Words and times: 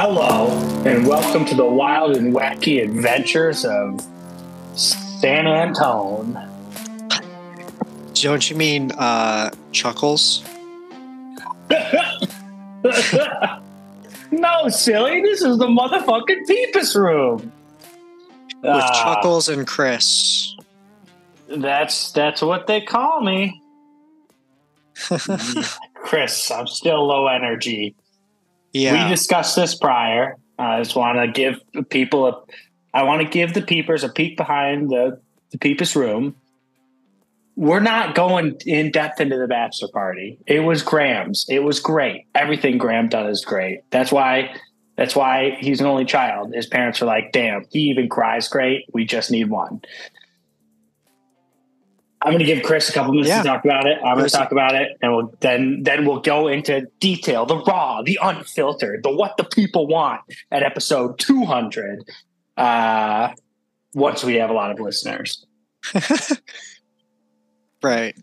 Hello, 0.00 0.46
and 0.86 1.08
welcome 1.08 1.44
to 1.44 1.56
the 1.56 1.64
wild 1.64 2.16
and 2.16 2.32
wacky 2.32 2.80
adventures 2.84 3.64
of 3.64 4.00
San 4.76 5.48
Antone. 5.48 6.38
Don't 8.14 8.48
you 8.48 8.54
mean 8.54 8.92
uh, 8.92 9.50
Chuckles? 9.72 10.44
no, 14.30 14.68
silly. 14.68 15.20
This 15.20 15.42
is 15.42 15.58
the 15.58 15.66
motherfucking 15.66 16.46
Peepus 16.46 16.94
room. 16.94 17.50
With 18.62 18.70
Ah, 18.70 19.02
Chuckles 19.02 19.48
and 19.48 19.66
Chris. 19.66 20.54
That's 21.48 22.12
that's 22.12 22.40
what 22.40 22.68
they 22.68 22.82
call 22.82 23.20
me. 23.20 23.60
Chris, 25.94 26.52
I'm 26.52 26.68
still 26.68 27.04
low 27.04 27.26
energy. 27.26 27.96
Yeah. 28.78 29.04
We 29.04 29.10
discussed 29.10 29.56
this 29.56 29.74
prior. 29.74 30.36
I 30.58 30.82
just 30.82 30.96
want 30.96 31.18
to 31.18 31.28
give 31.28 31.60
people 31.88 32.26
a. 32.26 32.42
I 32.92 33.02
want 33.04 33.22
to 33.22 33.28
give 33.28 33.54
the 33.54 33.62
peepers 33.62 34.04
a 34.04 34.08
peek 34.08 34.36
behind 34.36 34.90
the 34.90 35.20
the 35.50 35.58
peepus 35.58 35.96
room. 35.96 36.36
We're 37.56 37.80
not 37.80 38.14
going 38.14 38.56
in 38.66 38.92
depth 38.92 39.20
into 39.20 39.36
the 39.36 39.48
bachelor 39.48 39.88
party. 39.92 40.38
It 40.46 40.60
was 40.60 40.82
Graham's. 40.82 41.44
It 41.48 41.64
was 41.64 41.80
great. 41.80 42.26
Everything 42.34 42.78
Graham 42.78 43.08
done 43.08 43.26
is 43.26 43.44
great. 43.44 43.82
That's 43.90 44.12
why. 44.12 44.54
That's 44.96 45.14
why 45.14 45.56
he's 45.60 45.80
an 45.80 45.86
only 45.86 46.04
child. 46.04 46.52
His 46.52 46.66
parents 46.66 47.00
are 47.00 47.06
like, 47.06 47.30
"Damn, 47.32 47.64
he 47.70 47.80
even 47.90 48.08
cries 48.08 48.48
great. 48.48 48.84
We 48.92 49.04
just 49.04 49.30
need 49.30 49.48
one." 49.48 49.80
I'm 52.20 52.32
going 52.32 52.40
to 52.40 52.44
give 52.44 52.64
Chris 52.64 52.88
a 52.88 52.92
couple 52.92 53.12
minutes 53.12 53.28
Yeah. 53.28 53.42
to 53.42 53.48
talk 53.48 53.64
about 53.64 53.86
it. 53.86 53.98
I'm 54.04 54.16
going 54.16 54.28
to 54.28 54.34
talk 54.34 54.50
about 54.50 54.74
it, 54.74 54.96
and 55.00 55.14
we'll 55.14 55.34
then 55.40 55.82
then 55.84 56.04
we'll 56.04 56.20
go 56.20 56.48
into 56.48 56.86
detail, 56.98 57.46
the 57.46 57.58
raw, 57.58 58.02
the 58.02 58.18
unfiltered, 58.20 59.02
the 59.04 59.10
what 59.10 59.36
the 59.36 59.44
people 59.44 59.86
want 59.86 60.20
at 60.50 60.62
episode 60.62 61.18
200. 61.18 62.04
Uh, 62.56 63.28
once 63.94 64.24
we 64.24 64.34
have 64.34 64.50
a 64.50 64.52
lot 64.52 64.70
of 64.72 64.80
listeners. 64.80 65.46
right. 67.82 68.16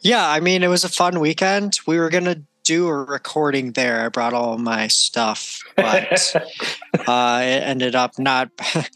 Yeah, 0.00 0.28
I 0.28 0.40
mean, 0.40 0.62
it 0.62 0.68
was 0.68 0.84
a 0.84 0.88
fun 0.88 1.20
weekend. 1.20 1.80
We 1.86 1.98
were 1.98 2.10
going 2.10 2.24
to 2.24 2.42
do 2.64 2.86
a 2.86 2.94
recording 2.94 3.72
there. 3.72 4.04
I 4.04 4.08
brought 4.10 4.34
all 4.34 4.58
my 4.58 4.88
stuff, 4.88 5.60
but 5.74 6.34
uh, 7.06 7.40
it 7.42 7.62
ended 7.62 7.94
up 7.94 8.18
not. 8.18 8.50
it 8.74 8.90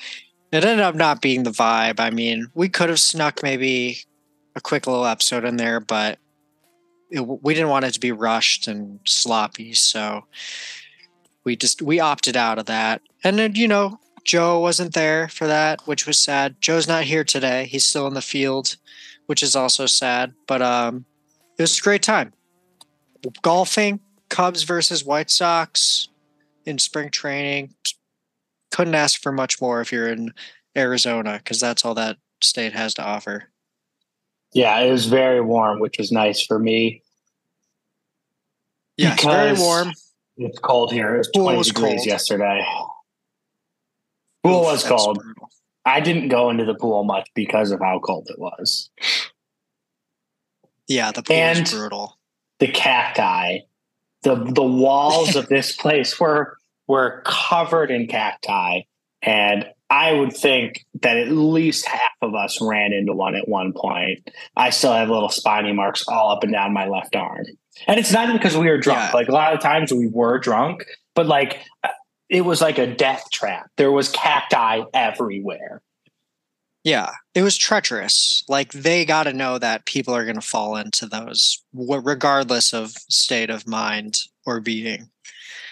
ended 0.53 0.81
up 0.81 0.95
not 0.95 1.23
being 1.23 1.45
the 1.45 1.51
vibe. 1.51 1.99
I 1.99 2.11
mean, 2.11 2.49
we 2.55 2.69
could 2.69 2.91
have 2.91 3.01
snuck 3.01 3.43
maybe 3.43 4.05
a 4.55 4.61
quick 4.61 4.87
little 4.87 5.07
episode 5.07 5.45
in 5.45 5.57
there, 5.57 5.81
but 5.81 6.19
it, 7.11 7.21
we 7.21 7.55
didn't 7.55 7.69
want 7.69 7.85
it 7.85 7.93
to 7.93 8.01
be 8.01 8.13
rushed 8.13 8.69
and 8.69 9.01
sloppy, 9.05 9.75
so 9.75 10.25
we 11.45 11.57
just 11.57 11.83
we 11.83 12.01
opted 12.01 12.37
out 12.37 12.59
of 12.59 12.67
that. 12.67 13.03
And 13.25 13.39
then 13.39 13.55
you 13.55 13.69
know, 13.69 13.99
Joe 14.25 14.61
wasn't 14.61 14.95
there 14.95 15.29
for 15.29 15.47
that, 15.47 15.81
which 15.87 16.07
was 16.07 16.19
sad. 16.19 16.57
Joe's 16.61 16.89
not 16.89 17.05
here 17.05 17.25
today; 17.25 17.67
he's 17.67 17.85
still 17.85 18.07
in 18.07 18.15
the 18.15 18.23
field, 18.23 18.77
which 19.27 19.43
is 19.43 19.57
also 19.57 19.87
sad. 19.87 20.35
But 20.47 20.63
um, 20.63 21.05
it 21.59 21.63
was 21.63 21.79
a 21.79 21.83
great 21.83 22.03
time. 22.03 22.33
Golfing, 23.43 24.01
Cubs 24.29 24.65
versus 24.65 25.05
White 25.05 25.31
Sox 25.31 26.09
in 26.65 26.79
spring 26.79 27.11
training. 27.11 27.75
Couldn't 28.71 28.95
ask 28.95 29.21
for 29.21 29.33
much 29.33 29.61
more 29.61 29.81
if 29.81 29.93
you're 29.93 30.09
in 30.09 30.33
Arizona, 30.77 31.39
because 31.39 31.61
that's 31.61 31.85
all 31.85 31.95
that 31.95 32.17
state 32.41 32.73
has 32.73 32.95
to 32.95 33.05
offer. 33.05 33.52
Yeah, 34.53 34.79
it 34.81 34.91
was 34.91 35.07
very 35.07 35.41
warm, 35.41 35.81
which 35.81 35.99
was 35.99 36.13
nice 36.13 36.45
for 36.45 36.59
me. 36.59 37.03
Yeah, 38.97 39.15
it's 39.15 39.25
very 39.25 39.55
warm. 39.59 39.93
It's 40.37 40.59
cold 40.59 40.93
here. 40.93 41.15
It 41.15 41.19
was 41.19 41.29
Pool 41.35 41.45
20 41.45 41.59
was 41.59 41.67
degrees 41.69 41.95
cold. 41.97 42.07
yesterday. 42.07 42.65
Pool 44.45 44.61
Oof, 44.61 44.65
was 44.67 44.85
cold. 44.85 45.19
brutal. 45.23 45.49
I 45.85 46.01
didn't 46.01 46.29
go 46.29 46.51
into 46.51 46.65
the 46.65 46.75
pool 46.75 47.05
much 47.05 47.29
because 47.35 47.71
of 47.71 47.81
how 47.81 47.99
cold 48.01 48.29
it 48.31 48.39
was. 48.39 48.91
Yeah, 50.89 51.13
the 51.13 51.23
pool 51.23 51.37
And- 51.37 51.61
was 51.61 51.71
brutal. 51.73 52.19
the 52.59 52.69
cacti. 52.69 53.61
The 54.23 54.37
the 54.37 54.63
walls 54.63 55.35
of 55.35 55.49
this 55.49 55.75
place 55.75 56.19
were 56.21 56.57
were 56.87 57.23
covered 57.25 57.91
in 57.91 58.07
cacti. 58.07 58.83
And 59.23 59.67
I 59.93 60.15
would 60.15 60.35
think 60.35 60.87
that 61.03 61.19
at 61.19 61.29
least 61.29 61.87
half 61.87 62.13
of 62.23 62.35
us 62.35 62.63
ran 62.63 62.95
into 62.95 63.13
one 63.13 63.35
at 63.35 63.47
one 63.47 63.75
point. 63.75 64.31
I 64.57 64.71
still 64.71 64.95
have 64.95 65.11
little 65.11 65.29
spiny 65.29 65.75
marks 65.75 66.09
all 66.09 66.33
up 66.33 66.43
and 66.43 66.53
down 66.53 66.73
my 66.73 66.89
left 66.89 67.15
arm. 67.15 67.45
And 67.87 68.01
it's 68.01 68.11
not 68.11 68.33
because 68.33 68.57
we 68.57 68.71
were 68.71 68.79
drunk. 68.79 68.99
Yeah. 68.99 69.11
Like 69.13 69.29
a 69.29 69.33
lot 69.33 69.53
of 69.53 69.61
times 69.61 69.93
we 69.93 70.07
were 70.07 70.39
drunk, 70.39 70.87
but 71.15 71.27
like 71.27 71.61
it 72.31 72.41
was 72.41 72.63
like 72.63 72.79
a 72.79 72.87
death 72.87 73.25
trap. 73.31 73.71
There 73.77 73.93
was 73.93 74.09
cacti 74.09 74.81
everywhere. 74.95 75.83
Yeah, 76.85 77.11
it 77.35 77.43
was 77.43 77.59
treacherous. 77.59 78.45
Like 78.49 78.73
they 78.73 79.05
got 79.05 79.25
to 79.25 79.35
know 79.35 79.59
that 79.59 79.85
people 79.85 80.15
are 80.15 80.25
going 80.25 80.37
to 80.37 80.41
fall 80.41 80.75
into 80.77 81.05
those, 81.05 81.63
regardless 81.75 82.73
of 82.73 82.93
state 82.93 83.51
of 83.51 83.69
mind 83.69 84.21
or 84.47 84.59
being. 84.61 85.11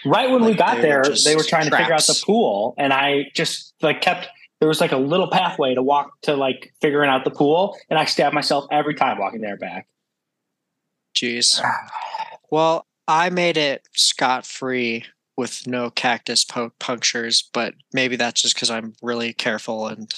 Right 0.04 0.30
when 0.30 0.44
we 0.44 0.54
got 0.54 0.80
they 0.80 0.88
were 0.94 1.02
there, 1.04 1.14
they 1.24 1.36
were 1.36 1.42
trying 1.44 1.68
to 1.68 1.76
figure 1.76 1.92
out 1.92 2.06
the 2.06 2.20
pool, 2.24 2.74
and 2.78 2.92
I 2.92 3.30
just 3.34 3.74
like 3.82 4.00
kept. 4.00 4.28
There 4.60 4.68
was 4.68 4.80
like 4.80 4.92
a 4.92 4.98
little 4.98 5.30
pathway 5.30 5.74
to 5.74 5.82
walk 5.82 6.20
to 6.22 6.36
like 6.36 6.72
figuring 6.80 7.08
out 7.08 7.24
the 7.24 7.30
pool, 7.30 7.76
and 7.88 7.98
I 7.98 8.04
stabbed 8.04 8.34
myself 8.34 8.66
every 8.70 8.94
time 8.94 9.18
walking 9.18 9.40
there 9.40 9.56
back. 9.56 9.86
Jeez. 11.14 11.60
Well, 12.52 12.88
I 13.06 13.30
made 13.30 13.56
it 13.56 13.86
scot 13.92 14.44
free 14.44 15.04
with 15.36 15.68
no 15.68 15.88
cactus 15.88 16.44
po- 16.44 16.72
punctures, 16.80 17.48
but 17.52 17.74
maybe 17.92 18.16
that's 18.16 18.42
just 18.42 18.56
because 18.56 18.70
I'm 18.70 18.94
really 19.02 19.32
careful 19.32 19.86
and 19.86 20.12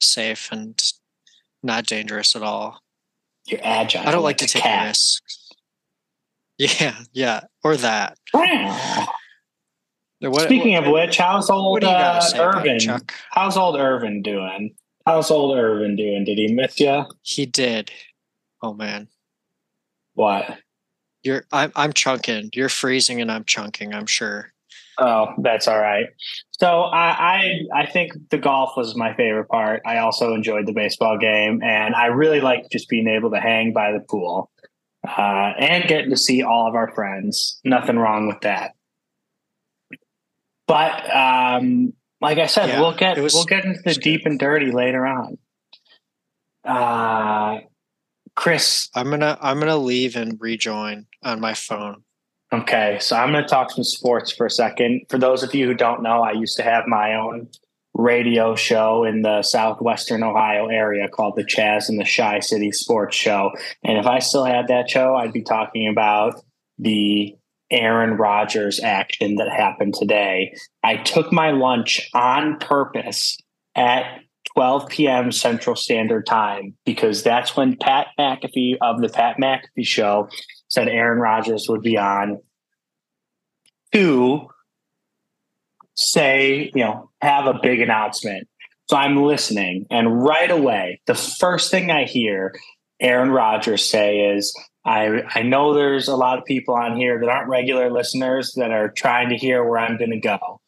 safe 0.00 0.48
and 0.50 0.82
not 1.62 1.84
dangerous 1.84 2.34
at 2.34 2.42
all. 2.42 2.80
You're 3.46 3.60
agile. 3.62 4.08
I 4.08 4.12
don't 4.12 4.22
like 4.22 4.38
to 4.38 4.46
take 4.46 4.62
cat. 4.62 4.86
risks. 4.88 5.40
Yeah, 6.56 6.94
yeah, 7.12 7.40
or 7.64 7.76
that. 7.76 8.16
What- 10.30 10.42
Speaking 10.42 10.74
what- 10.74 10.86
of 10.86 10.92
which, 10.92 11.16
how's 11.18 11.50
old 11.50 11.72
what 11.72 11.80
do 11.82 11.86
you 11.88 11.92
gotta 11.92 12.18
uh, 12.18 12.20
say 12.20 12.38
about 12.38 12.66
it, 12.66 12.86
Irvin? 12.88 13.00
How's 13.30 13.56
old 13.56 13.76
Irvin 13.76 14.22
doing? 14.22 14.74
How's 15.06 15.30
old 15.30 15.56
Irvin 15.56 15.96
doing? 15.96 16.24
Did 16.24 16.38
he 16.38 16.52
miss 16.52 16.78
you? 16.80 17.04
He 17.22 17.46
did. 17.46 17.90
Oh 18.62 18.72
man, 18.72 19.08
What? 20.14 20.58
you're 21.22 21.44
I'm 21.52 21.72
I'm 21.76 21.92
chunking. 21.92 22.50
You're 22.54 22.68
freezing 22.68 23.20
and 23.20 23.30
I'm 23.30 23.44
chunking. 23.44 23.92
I'm 23.94 24.06
sure. 24.06 24.50
Oh, 24.96 25.34
that's 25.38 25.66
all 25.66 25.78
right. 25.78 26.06
So 26.52 26.82
I, 26.82 27.08
I 27.74 27.80
I 27.82 27.86
think 27.86 28.12
the 28.30 28.38
golf 28.38 28.76
was 28.76 28.94
my 28.94 29.12
favorite 29.14 29.48
part. 29.48 29.82
I 29.84 29.98
also 29.98 30.34
enjoyed 30.34 30.66
the 30.66 30.72
baseball 30.72 31.18
game, 31.18 31.62
and 31.62 31.94
I 31.94 32.06
really 32.06 32.40
liked 32.40 32.70
just 32.70 32.88
being 32.88 33.08
able 33.08 33.30
to 33.32 33.40
hang 33.40 33.72
by 33.72 33.90
the 33.92 34.00
pool 34.00 34.50
uh, 35.06 35.52
and 35.58 35.88
getting 35.88 36.10
to 36.10 36.16
see 36.16 36.42
all 36.42 36.68
of 36.68 36.74
our 36.76 36.94
friends. 36.94 37.60
Nothing 37.64 37.98
wrong 37.98 38.28
with 38.28 38.40
that. 38.42 38.72
But 40.66 41.14
um, 41.14 41.92
like 42.20 42.38
I 42.38 42.46
said, 42.46 42.68
Yeah, 42.68 42.80
we'll 42.80 42.94
get 42.94 43.18
was- 43.18 43.34
we'll 43.34 43.44
get 43.44 43.64
into 43.64 43.80
the 43.84 43.94
deep 43.94 44.22
and 44.24 44.38
dirty 44.38 44.70
later 44.72 45.06
on. 45.06 45.38
Uh, 46.64 47.58
Chris, 48.36 48.88
I'm 48.94 49.10
gonna 49.10 49.38
I'm 49.40 49.58
gonna 49.60 49.76
leave 49.76 50.16
and 50.16 50.40
rejoin 50.40 51.06
on 51.22 51.40
my 51.40 51.54
phone. 51.54 52.02
Okay, 52.52 52.98
so 53.00 53.16
I'm 53.16 53.32
going 53.32 53.42
to 53.42 53.48
talk 53.48 53.72
some 53.72 53.82
sports 53.82 54.30
for 54.30 54.46
a 54.46 54.50
second. 54.50 55.06
For 55.08 55.18
those 55.18 55.42
of 55.42 55.52
you 55.56 55.66
who 55.66 55.74
don't 55.74 56.04
know, 56.04 56.22
I 56.22 56.32
used 56.32 56.56
to 56.58 56.62
have 56.62 56.86
my 56.86 57.16
own 57.16 57.48
radio 57.94 58.54
show 58.54 59.02
in 59.02 59.22
the 59.22 59.42
southwestern 59.42 60.22
Ohio 60.22 60.68
area 60.68 61.08
called 61.08 61.34
the 61.34 61.42
Chaz 61.42 61.88
and 61.88 61.98
the 61.98 62.04
Shy 62.04 62.38
City 62.38 62.70
Sports 62.70 63.16
Show. 63.16 63.50
And 63.82 63.98
if 63.98 64.06
I 64.06 64.20
still 64.20 64.44
had 64.44 64.68
that 64.68 64.88
show, 64.88 65.16
I'd 65.16 65.32
be 65.32 65.42
talking 65.42 65.88
about 65.88 66.40
the 66.78 67.34
Aaron 67.74 68.16
Rodgers 68.16 68.78
action 68.80 69.34
that 69.34 69.50
happened 69.50 69.94
today. 69.94 70.56
I 70.84 70.96
took 70.96 71.32
my 71.32 71.50
lunch 71.50 72.08
on 72.14 72.58
purpose 72.58 73.36
at 73.74 74.20
12 74.54 74.88
p.m. 74.88 75.32
Central 75.32 75.74
Standard 75.74 76.24
Time 76.24 76.76
because 76.86 77.24
that's 77.24 77.56
when 77.56 77.76
Pat 77.76 78.08
McAfee 78.18 78.76
of 78.80 79.00
the 79.00 79.08
Pat 79.08 79.38
McAfee 79.38 79.84
Show 79.84 80.28
said 80.68 80.88
Aaron 80.88 81.18
Rodgers 81.18 81.66
would 81.68 81.82
be 81.82 81.98
on 81.98 82.40
to 83.92 84.48
say, 85.96 86.70
you 86.74 86.84
know, 86.84 87.10
have 87.20 87.46
a 87.46 87.58
big 87.60 87.80
announcement. 87.80 88.48
So 88.88 88.96
I'm 88.96 89.16
listening, 89.16 89.86
and 89.90 90.22
right 90.22 90.50
away, 90.50 91.00
the 91.06 91.14
first 91.14 91.70
thing 91.70 91.90
I 91.90 92.04
hear 92.04 92.54
Aaron 93.00 93.30
Rodgers 93.30 93.88
say 93.88 94.18
is, 94.36 94.54
I, 94.84 95.22
I 95.34 95.42
know 95.42 95.72
there's 95.72 96.08
a 96.08 96.16
lot 96.16 96.38
of 96.38 96.44
people 96.44 96.74
on 96.74 96.96
here 96.96 97.18
that 97.18 97.28
aren't 97.28 97.48
regular 97.48 97.90
listeners 97.90 98.52
that 98.56 98.70
are 98.70 98.90
trying 98.90 99.30
to 99.30 99.36
hear 99.36 99.64
where 99.64 99.78
I'm 99.78 99.96
going 99.96 100.10
to 100.10 100.20
go. 100.20 100.60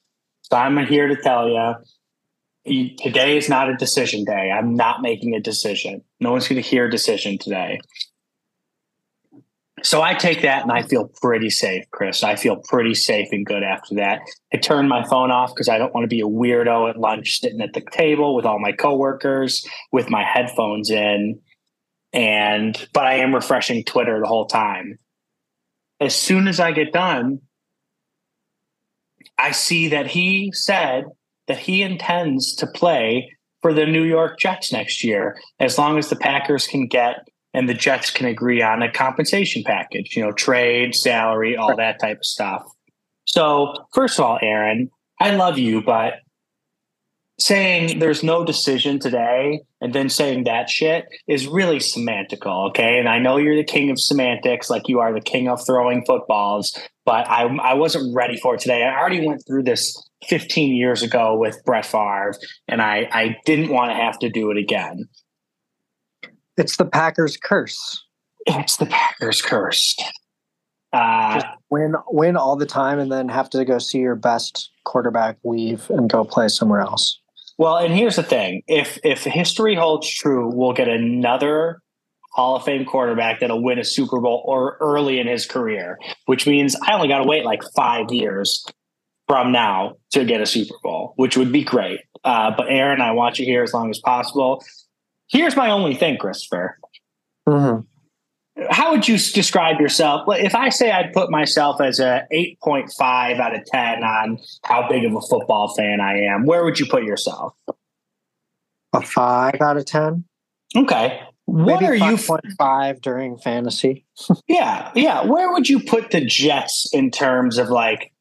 So 0.43 0.57
I'm 0.57 0.79
here 0.87 1.09
to 1.09 1.17
tell 1.17 1.49
you 1.49 2.97
today 2.97 3.37
is 3.37 3.49
not 3.49 3.69
a 3.69 3.77
decision 3.77 4.25
day. 4.25 4.51
I'm 4.51 4.75
not 4.75 5.03
making 5.03 5.35
a 5.35 5.41
decision. 5.41 6.03
No 6.21 6.33
one's 6.33 6.49
going 6.49 6.63
to 6.63 6.69
hear 6.69 6.87
a 6.87 6.91
decision 6.91 7.39
today. 7.39 7.81
So 9.83 10.03
I 10.03 10.15
take 10.15 10.43
that 10.43 10.63
and 10.63 10.73
I 10.73 10.83
feel 10.83 11.11
pretty 11.21 11.51
safe, 11.51 11.85
Chris. 11.91 12.25
I 12.25 12.35
feel 12.37 12.57
pretty 12.57 12.95
safe 12.95 13.29
and 13.31 13.45
good 13.45 13.63
after 13.63 13.97
that. 13.97 14.21
I 14.53 14.57
turn 14.57 14.89
my 14.89 15.07
phone 15.07 15.31
off 15.31 15.55
because 15.55 15.69
I 15.69 15.79
don't 15.79 15.95
want 15.95 16.05
to 16.05 16.09
be 16.09 16.21
a 16.21 16.27
weirdo 16.27 16.91
at 16.91 16.99
lunch 16.99 17.41
sitting 17.41 17.61
at 17.61 17.75
the 17.75 17.83
table 17.93 18.35
with 18.35 18.47
all 18.47 18.59
my 18.59 18.73
coworkers 18.73 19.67
with 19.93 20.09
my 20.09 20.25
headphones 20.25 20.91
in. 20.91 21.41
And 22.17 22.89
but 22.95 23.05
I 23.05 23.17
am 23.17 23.35
refreshing 23.35 23.85
Twitter 23.85 24.19
the 24.19 24.27
whole 24.27 24.47
time. 24.47 24.99
As 26.01 26.15
soon 26.15 26.49
as 26.49 26.59
I 26.59 26.73
get 26.73 26.93
done, 26.93 27.41
I 29.39 29.51
see 29.51 29.89
that 29.89 30.07
he 30.07 30.51
said 30.53 31.05
that 31.47 31.59
he 31.59 31.83
intends 31.83 32.55
to 32.57 32.67
play 32.67 33.31
for 33.61 33.75
the 33.75 33.85
New 33.85 34.03
York 34.03 34.39
Jets 34.39 34.73
next 34.73 35.05
year 35.05 35.39
as 35.61 35.77
long 35.77 35.99
as 35.99 36.09
the 36.09 36.17
Packers 36.17 36.67
can 36.67 36.87
get 36.87 37.29
and 37.53 37.69
the 37.69 37.75
Jets 37.75 38.11
can 38.11 38.27
agree 38.27 38.63
on 38.63 38.83
a 38.83 38.91
compensation 38.91 39.63
package, 39.63 40.17
you 40.17 40.23
know, 40.23 40.33
trade, 40.33 40.95
salary, 40.95 41.55
all 41.55 41.77
that 41.77 42.01
type 42.01 42.19
of 42.19 42.25
stuff. 42.25 42.63
So, 43.27 43.75
first 43.93 44.19
of 44.19 44.25
all, 44.25 44.39
Aaron, 44.41 44.91
I 45.21 45.37
love 45.37 45.59
you, 45.59 45.83
but 45.83 46.15
saying 47.39 47.99
there's 47.99 48.23
no 48.23 48.45
decision 48.45 48.99
today 48.99 49.61
and 49.81 49.95
then 49.95 50.09
saying 50.09 50.45
that 50.45 50.71
shit 50.71 51.07
is 51.29 51.47
really 51.47 51.79
semantical, 51.79 52.69
okay? 52.69 52.99
And 52.99 53.09
I 53.09 53.19
know 53.19 53.37
you're 53.37 53.57
the 53.57 53.65
king 53.65 53.91
of 53.91 54.01
semantics, 54.01 54.71
like 54.71 54.89
you 54.89 55.01
are 55.01 55.13
the 55.13 55.21
king 55.21 55.49
of 55.49 55.65
throwing 55.67 56.05
footballs, 56.07 56.77
but 57.05 57.29
I, 57.29 57.43
I 57.43 57.75
wasn't 57.75 58.15
ready 58.15 58.39
for 58.39 58.55
it 58.55 58.61
today. 58.61 58.85
I 58.85 58.99
already 58.99 59.27
went 59.27 59.45
through 59.47 59.65
this 59.65 60.03
15 60.29 60.75
years 60.75 61.03
ago 61.03 61.37
with 61.37 61.63
Brett 61.65 61.85
Favre, 61.85 62.35
and 62.69 62.81
I, 62.81 63.09
I 63.13 63.37
didn't 63.45 63.69
want 63.69 63.91
to 63.91 63.97
have 63.97 64.19
to 64.21 64.31
do 64.31 64.51
it 64.51 64.57
again. 64.57 65.07
It's 66.57 66.79
the 66.79 66.87
Packers 66.87 67.37
curse. 67.37 68.03
It's 68.47 68.79
the 68.79 68.87
Packers 68.87 69.43
curse. 69.43 69.95
Uh, 70.93 71.35
Just 71.35 71.47
win, 71.69 71.95
win 72.09 72.37
all 72.37 72.57
the 72.57 72.65
time, 72.65 72.99
and 72.99 73.13
then 73.13 73.29
have 73.29 73.51
to 73.51 73.65
go 73.67 73.79
see 73.79 73.99
your 73.99 74.15
best 74.15 74.71
quarterback 74.85 75.37
leave 75.45 75.91
and 75.91 76.09
go 76.09 76.25
play 76.25 76.49
somewhere 76.49 76.81
else. 76.81 77.21
Well, 77.59 77.77
and 77.77 77.95
here's 77.95 78.17
the 78.17 78.23
thing: 78.23 78.63
if 78.67 78.99
if 79.05 79.25
history 79.25 79.75
holds 79.75 80.09
true, 80.09 80.51
we'll 80.53 80.73
get 80.73 80.89
another 80.89 81.81
Hall 82.33 82.57
of 82.57 82.65
Fame 82.65 82.85
quarterback 82.85 83.41
that'll 83.41 83.63
win 83.63 83.79
a 83.79 83.85
Super 83.85 84.21
Bowl 84.21 84.43
or 84.45 84.77
early 84.81 85.19
in 85.19 85.27
his 85.27 85.47
career, 85.47 85.99
which 86.27 86.47
means 86.47 86.77
I 86.77 86.93
only 86.93 87.09
got 87.09 87.19
to 87.19 87.25
wait 87.25 87.45
like 87.45 87.63
five 87.75 88.13
years 88.13 88.65
from 89.27 89.53
now 89.53 89.97
to 90.13 90.25
get 90.25 90.41
a 90.41 90.47
Super 90.47 90.75
Bowl, 90.83 91.15
which 91.17 91.37
would 91.37 91.51
be 91.51 91.65
great. 91.65 92.01
Uh, 92.25 92.53
but 92.57 92.67
Aaron, 92.69 93.01
I 93.01 93.13
want 93.13 93.39
you 93.39 93.47
here 93.47 93.63
as 93.63 93.73
long 93.73 93.91
as 93.91 93.99
possible. 93.99 94.63
Here's 95.29 95.57
my 95.57 95.71
only 95.71 95.95
thing, 95.95 96.19
Christopher. 96.19 96.79
Mm-hmm. 97.49 97.87
How 98.71 98.93
would 98.93 99.07
you 99.07 99.19
describe 99.19 99.81
yourself? 99.81 100.23
If 100.29 100.55
I 100.55 100.71
say 100.71 100.91
I'd 100.91 101.13
put 101.13 101.31
myself 101.31 101.81
as 101.81 102.01
a 102.01 102.27
8.5 102.33 103.39
out 103.39 103.55
of 103.55 103.65
10 103.67 104.03
on 104.03 104.39
how 104.65 104.89
big 104.89 105.05
of 105.05 105.15
a 105.15 105.21
football 105.21 105.75
fan 105.75 106.01
I 106.01 106.21
am, 106.21 106.47
where 106.47 106.65
would 106.65 106.79
you 106.79 106.87
put 106.87 107.05
yourself? 107.05 107.55
A 108.95 109.03
five 109.03 109.61
out 109.61 109.77
of 109.77 109.85
10. 109.85 110.25
Okay. 110.75 111.21
What 111.45 111.81
Maybe 111.81 112.03
are 112.03 112.11
you? 112.11 112.17
5 112.17 113.01
during 113.01 113.39
fantasy. 113.39 114.05
Yeah, 114.49 114.91
yeah. 114.95 115.25
Where 115.25 115.53
would 115.53 115.69
you 115.69 115.81
put 115.81 116.11
the 116.11 116.25
Jets 116.25 116.89
in 116.93 117.11
terms 117.11 117.59
of 117.59 117.69
like 117.69 118.13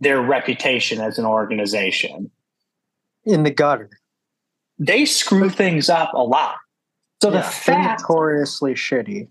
their 0.00 0.20
reputation 0.20 1.00
as 1.00 1.18
an 1.18 1.24
organization? 1.24 2.30
In 3.24 3.42
the 3.42 3.50
gutter. 3.50 3.90
They 4.78 5.06
screw 5.06 5.48
things 5.48 5.88
up 5.88 6.12
a 6.14 6.22
lot. 6.22 6.56
So 7.24 7.30
the 7.30 7.38
Yeah, 7.38 7.42
they're 7.42 7.50
fact, 7.50 8.02
notoriously 8.02 8.74
shitty. 8.74 9.28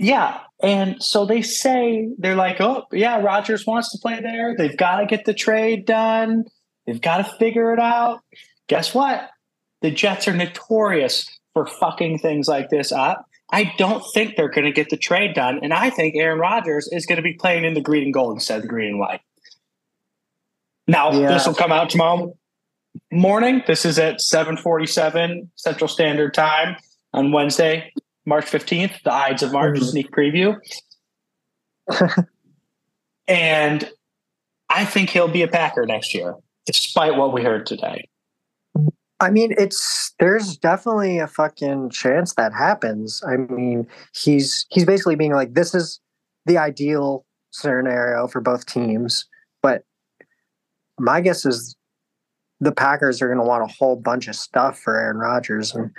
yeah, 0.00 0.40
and 0.60 1.00
so 1.00 1.24
they 1.24 1.42
say 1.42 2.08
they're 2.18 2.34
like, 2.34 2.60
oh 2.60 2.86
yeah, 2.90 3.20
Rodgers 3.20 3.64
wants 3.64 3.92
to 3.92 3.98
play 3.98 4.20
there. 4.20 4.56
They've 4.58 4.76
got 4.76 4.96
to 4.98 5.06
get 5.06 5.26
the 5.26 5.32
trade 5.32 5.86
done. 5.86 6.46
They've 6.88 7.00
got 7.00 7.18
to 7.18 7.36
figure 7.36 7.72
it 7.72 7.78
out. 7.78 8.20
Guess 8.66 8.94
what? 8.96 9.30
The 9.80 9.92
Jets 9.92 10.26
are 10.26 10.32
notorious 10.34 11.38
for 11.54 11.66
fucking 11.66 12.18
things 12.18 12.48
like 12.48 12.68
this 12.68 12.90
up. 12.90 13.24
I 13.52 13.72
don't 13.78 14.02
think 14.12 14.34
they're 14.36 14.48
going 14.48 14.64
to 14.64 14.72
get 14.72 14.90
the 14.90 14.96
trade 14.96 15.34
done, 15.34 15.60
and 15.62 15.72
I 15.72 15.90
think 15.90 16.16
Aaron 16.16 16.40
Rodgers 16.40 16.88
is 16.90 17.06
going 17.06 17.16
to 17.16 17.22
be 17.22 17.34
playing 17.34 17.64
in 17.64 17.74
the 17.74 17.80
green 17.80 18.02
and 18.06 18.12
gold 18.14 18.34
instead 18.34 18.56
of 18.56 18.62
the 18.62 18.68
green 18.68 18.88
and 18.88 18.98
white. 18.98 19.20
Now 20.88 21.12
Yeah. 21.12 21.28
this 21.28 21.46
will 21.46 21.54
come 21.54 21.70
out 21.70 21.90
tomorrow 21.90 22.36
morning. 23.12 23.62
This 23.68 23.84
is 23.84 24.00
at 24.00 24.20
seven 24.20 24.56
forty-seven 24.56 25.52
Central 25.54 25.86
Standard 25.86 26.34
Time 26.34 26.76
on 27.12 27.32
Wednesday, 27.32 27.92
March 28.26 28.44
fifteenth. 28.44 28.92
The 29.04 29.12
Ides 29.12 29.42
of 29.42 29.52
March 29.52 29.78
Mhm. 29.78 29.84
sneak 29.90 30.10
preview, 30.10 30.56
and 33.28 33.90
I 34.68 34.84
think 34.84 35.10
he'll 35.10 35.28
be 35.28 35.42
a 35.42 35.48
Packer 35.48 35.86
next 35.86 36.14
year, 36.14 36.34
despite 36.66 37.16
what 37.16 37.32
we 37.32 37.42
heard 37.42 37.66
today. 37.66 38.08
I 39.22 39.30
mean, 39.30 39.54
it's 39.58 40.14
there's 40.18 40.56
definitely 40.56 41.18
a 41.18 41.26
fucking 41.26 41.90
chance 41.90 42.34
that 42.34 42.52
happens. 42.54 43.22
I 43.26 43.36
mean, 43.36 43.86
he's 44.14 44.66
he's 44.70 44.84
basically 44.86 45.16
being 45.16 45.32
like, 45.34 45.54
this 45.54 45.74
is 45.74 46.00
the 46.46 46.56
ideal 46.56 47.26
scenario 47.50 48.26
for 48.28 48.40
both 48.40 48.64
teams. 48.66 49.26
But 49.62 49.84
my 50.98 51.20
guess 51.20 51.44
is 51.44 51.76
the 52.60 52.72
Packers 52.72 53.20
are 53.20 53.26
going 53.26 53.38
to 53.40 53.44
want 53.44 53.62
a 53.62 53.74
whole 53.74 53.96
bunch 53.96 54.28
of 54.28 54.36
stuff 54.36 54.78
for 54.78 54.96
Aaron 54.96 55.18
Rodgers, 55.18 55.74
and 55.74 55.90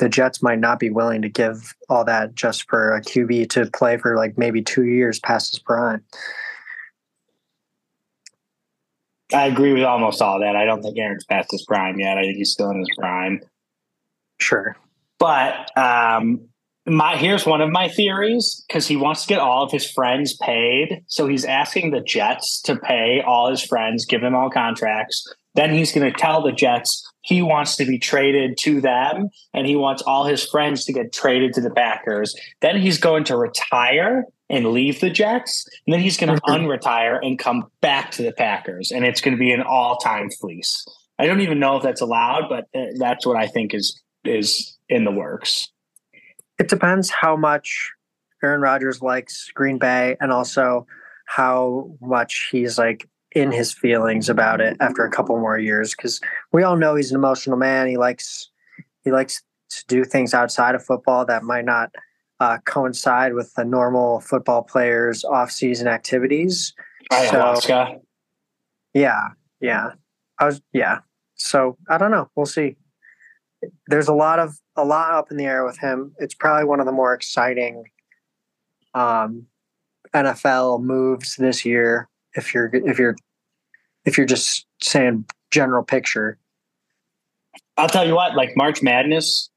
the 0.00 0.08
Jets 0.08 0.42
might 0.42 0.58
not 0.58 0.80
be 0.80 0.90
willing 0.90 1.20
to 1.22 1.28
give 1.28 1.74
all 1.88 2.04
that 2.06 2.34
just 2.34 2.68
for 2.68 2.96
a 2.96 3.02
QB 3.02 3.50
to 3.50 3.70
play 3.70 3.98
for 3.98 4.16
like 4.16 4.36
maybe 4.38 4.62
two 4.62 4.84
years 4.84 5.20
past 5.20 5.52
his 5.52 5.60
prime. 5.60 6.02
I 9.32 9.46
agree 9.46 9.72
with 9.74 9.84
almost 9.84 10.20
all 10.22 10.40
that. 10.40 10.56
I 10.56 10.64
don't 10.64 10.82
think 10.82 10.98
Aaron's 10.98 11.24
past 11.24 11.52
his 11.52 11.64
prime 11.64 12.00
yet. 12.00 12.18
I 12.18 12.22
think 12.22 12.36
he's 12.36 12.50
still 12.50 12.70
in 12.70 12.78
his 12.78 12.88
prime. 12.98 13.40
Sure. 14.40 14.74
But 15.18 15.70
um, 15.78 16.48
my 16.86 17.16
here's 17.16 17.44
one 17.44 17.60
of 17.60 17.70
my 17.70 17.88
theories 17.88 18.64
because 18.66 18.88
he 18.88 18.96
wants 18.96 19.22
to 19.22 19.28
get 19.28 19.38
all 19.38 19.62
of 19.62 19.70
his 19.70 19.88
friends 19.88 20.34
paid. 20.38 21.04
So 21.08 21.28
he's 21.28 21.44
asking 21.44 21.90
the 21.90 22.00
Jets 22.00 22.62
to 22.62 22.74
pay 22.74 23.22
all 23.24 23.50
his 23.50 23.62
friends, 23.62 24.06
give 24.06 24.22
them 24.22 24.34
all 24.34 24.50
contracts. 24.50 25.22
Then 25.54 25.74
he's 25.74 25.92
going 25.92 26.10
to 26.10 26.18
tell 26.18 26.42
the 26.42 26.52
Jets 26.52 27.06
he 27.22 27.42
wants 27.42 27.76
to 27.76 27.84
be 27.84 27.98
traded 27.98 28.56
to 28.58 28.80
them 28.80 29.28
and 29.52 29.66
he 29.66 29.76
wants 29.76 30.02
all 30.02 30.24
his 30.24 30.44
friends 30.46 30.84
to 30.86 30.92
get 30.92 31.12
traded 31.12 31.52
to 31.54 31.60
the 31.60 31.70
Packers. 31.70 32.34
Then 32.60 32.80
he's 32.80 32.98
going 32.98 33.24
to 33.24 33.36
retire 33.36 34.24
and 34.48 34.66
leave 34.68 35.00
the 35.00 35.10
Jets. 35.10 35.68
And 35.86 35.94
then 35.94 36.00
he's 36.00 36.16
going 36.16 36.34
to 36.34 36.40
Mhm. 36.42 36.56
unretire 36.80 37.18
and 37.22 37.38
come 37.38 37.70
back 37.80 38.10
to 38.12 38.22
the 38.22 38.32
Packers. 38.32 38.90
And 38.90 39.04
it's 39.04 39.20
going 39.20 39.36
to 39.36 39.38
be 39.38 39.52
an 39.52 39.62
all 39.62 39.96
time 39.98 40.30
fleece. 40.30 40.84
I 41.18 41.26
don't 41.26 41.40
even 41.42 41.60
know 41.60 41.76
if 41.76 41.82
that's 41.82 42.00
allowed, 42.00 42.48
but 42.48 42.64
uh, 42.74 42.86
that's 42.98 43.26
what 43.26 43.36
I 43.36 43.46
think 43.46 43.74
is 43.74 44.00
is 44.24 44.76
in 44.88 45.04
the 45.04 45.10
works. 45.12 45.70
It 46.58 46.68
depends 46.68 47.08
how 47.10 47.36
much 47.36 47.90
Aaron 48.42 48.60
Rodgers 48.60 49.00
likes 49.02 49.50
Green 49.54 49.78
Bay 49.78 50.16
and 50.20 50.30
also 50.32 50.86
how 51.26 51.92
much 52.00 52.48
he's 52.50 52.76
like 52.78 53.06
in 53.32 53.52
his 53.52 53.72
feelings 53.72 54.28
about 54.28 54.60
it 54.60 54.76
after 54.80 55.04
a 55.04 55.10
couple 55.10 55.38
more 55.38 55.58
years 55.58 55.94
because 55.94 56.20
we 56.52 56.62
all 56.62 56.76
know 56.76 56.94
he's 56.94 57.10
an 57.10 57.16
emotional 57.16 57.56
man. 57.56 57.86
He 57.86 57.96
likes 57.96 58.50
he 59.04 59.12
likes 59.12 59.42
to 59.70 59.84
do 59.86 60.04
things 60.04 60.34
outside 60.34 60.74
of 60.74 60.84
football 60.84 61.24
that 61.26 61.44
might 61.44 61.64
not 61.64 61.94
uh, 62.40 62.58
coincide 62.64 63.34
with 63.34 63.52
the 63.54 63.64
normal 63.64 64.20
football 64.20 64.62
players' 64.62 65.24
off-season 65.24 65.86
activities. 65.86 66.74
Ayahuasca. 67.12 68.00
Yeah, 68.94 69.28
yeah. 69.60 69.90
I 70.38 70.46
was 70.46 70.60
yeah. 70.72 70.98
So 71.34 71.76
I 71.88 71.98
don't 71.98 72.10
know. 72.10 72.28
We'll 72.34 72.46
see. 72.46 72.76
There's 73.86 74.08
a 74.08 74.14
lot 74.14 74.38
of 74.38 74.58
a 74.76 74.84
lot 74.84 75.12
up 75.12 75.30
in 75.30 75.36
the 75.36 75.44
air 75.44 75.64
with 75.64 75.78
him. 75.78 76.14
It's 76.18 76.34
probably 76.34 76.64
one 76.64 76.80
of 76.80 76.86
the 76.86 76.92
more 76.92 77.14
exciting 77.14 77.84
um, 78.94 79.46
NFL 80.14 80.82
moves 80.82 81.36
this 81.36 81.64
year. 81.64 82.08
If 82.34 82.54
you're 82.54 82.70
if 82.72 82.98
you're 82.98 83.16
if 84.04 84.16
you're 84.16 84.26
just 84.26 84.66
saying 84.82 85.26
general 85.50 85.82
picture, 85.82 86.38
I'll 87.76 87.88
tell 87.88 88.06
you 88.06 88.14
what, 88.14 88.36
like 88.36 88.56
March 88.56 88.82
Madness, 88.82 89.50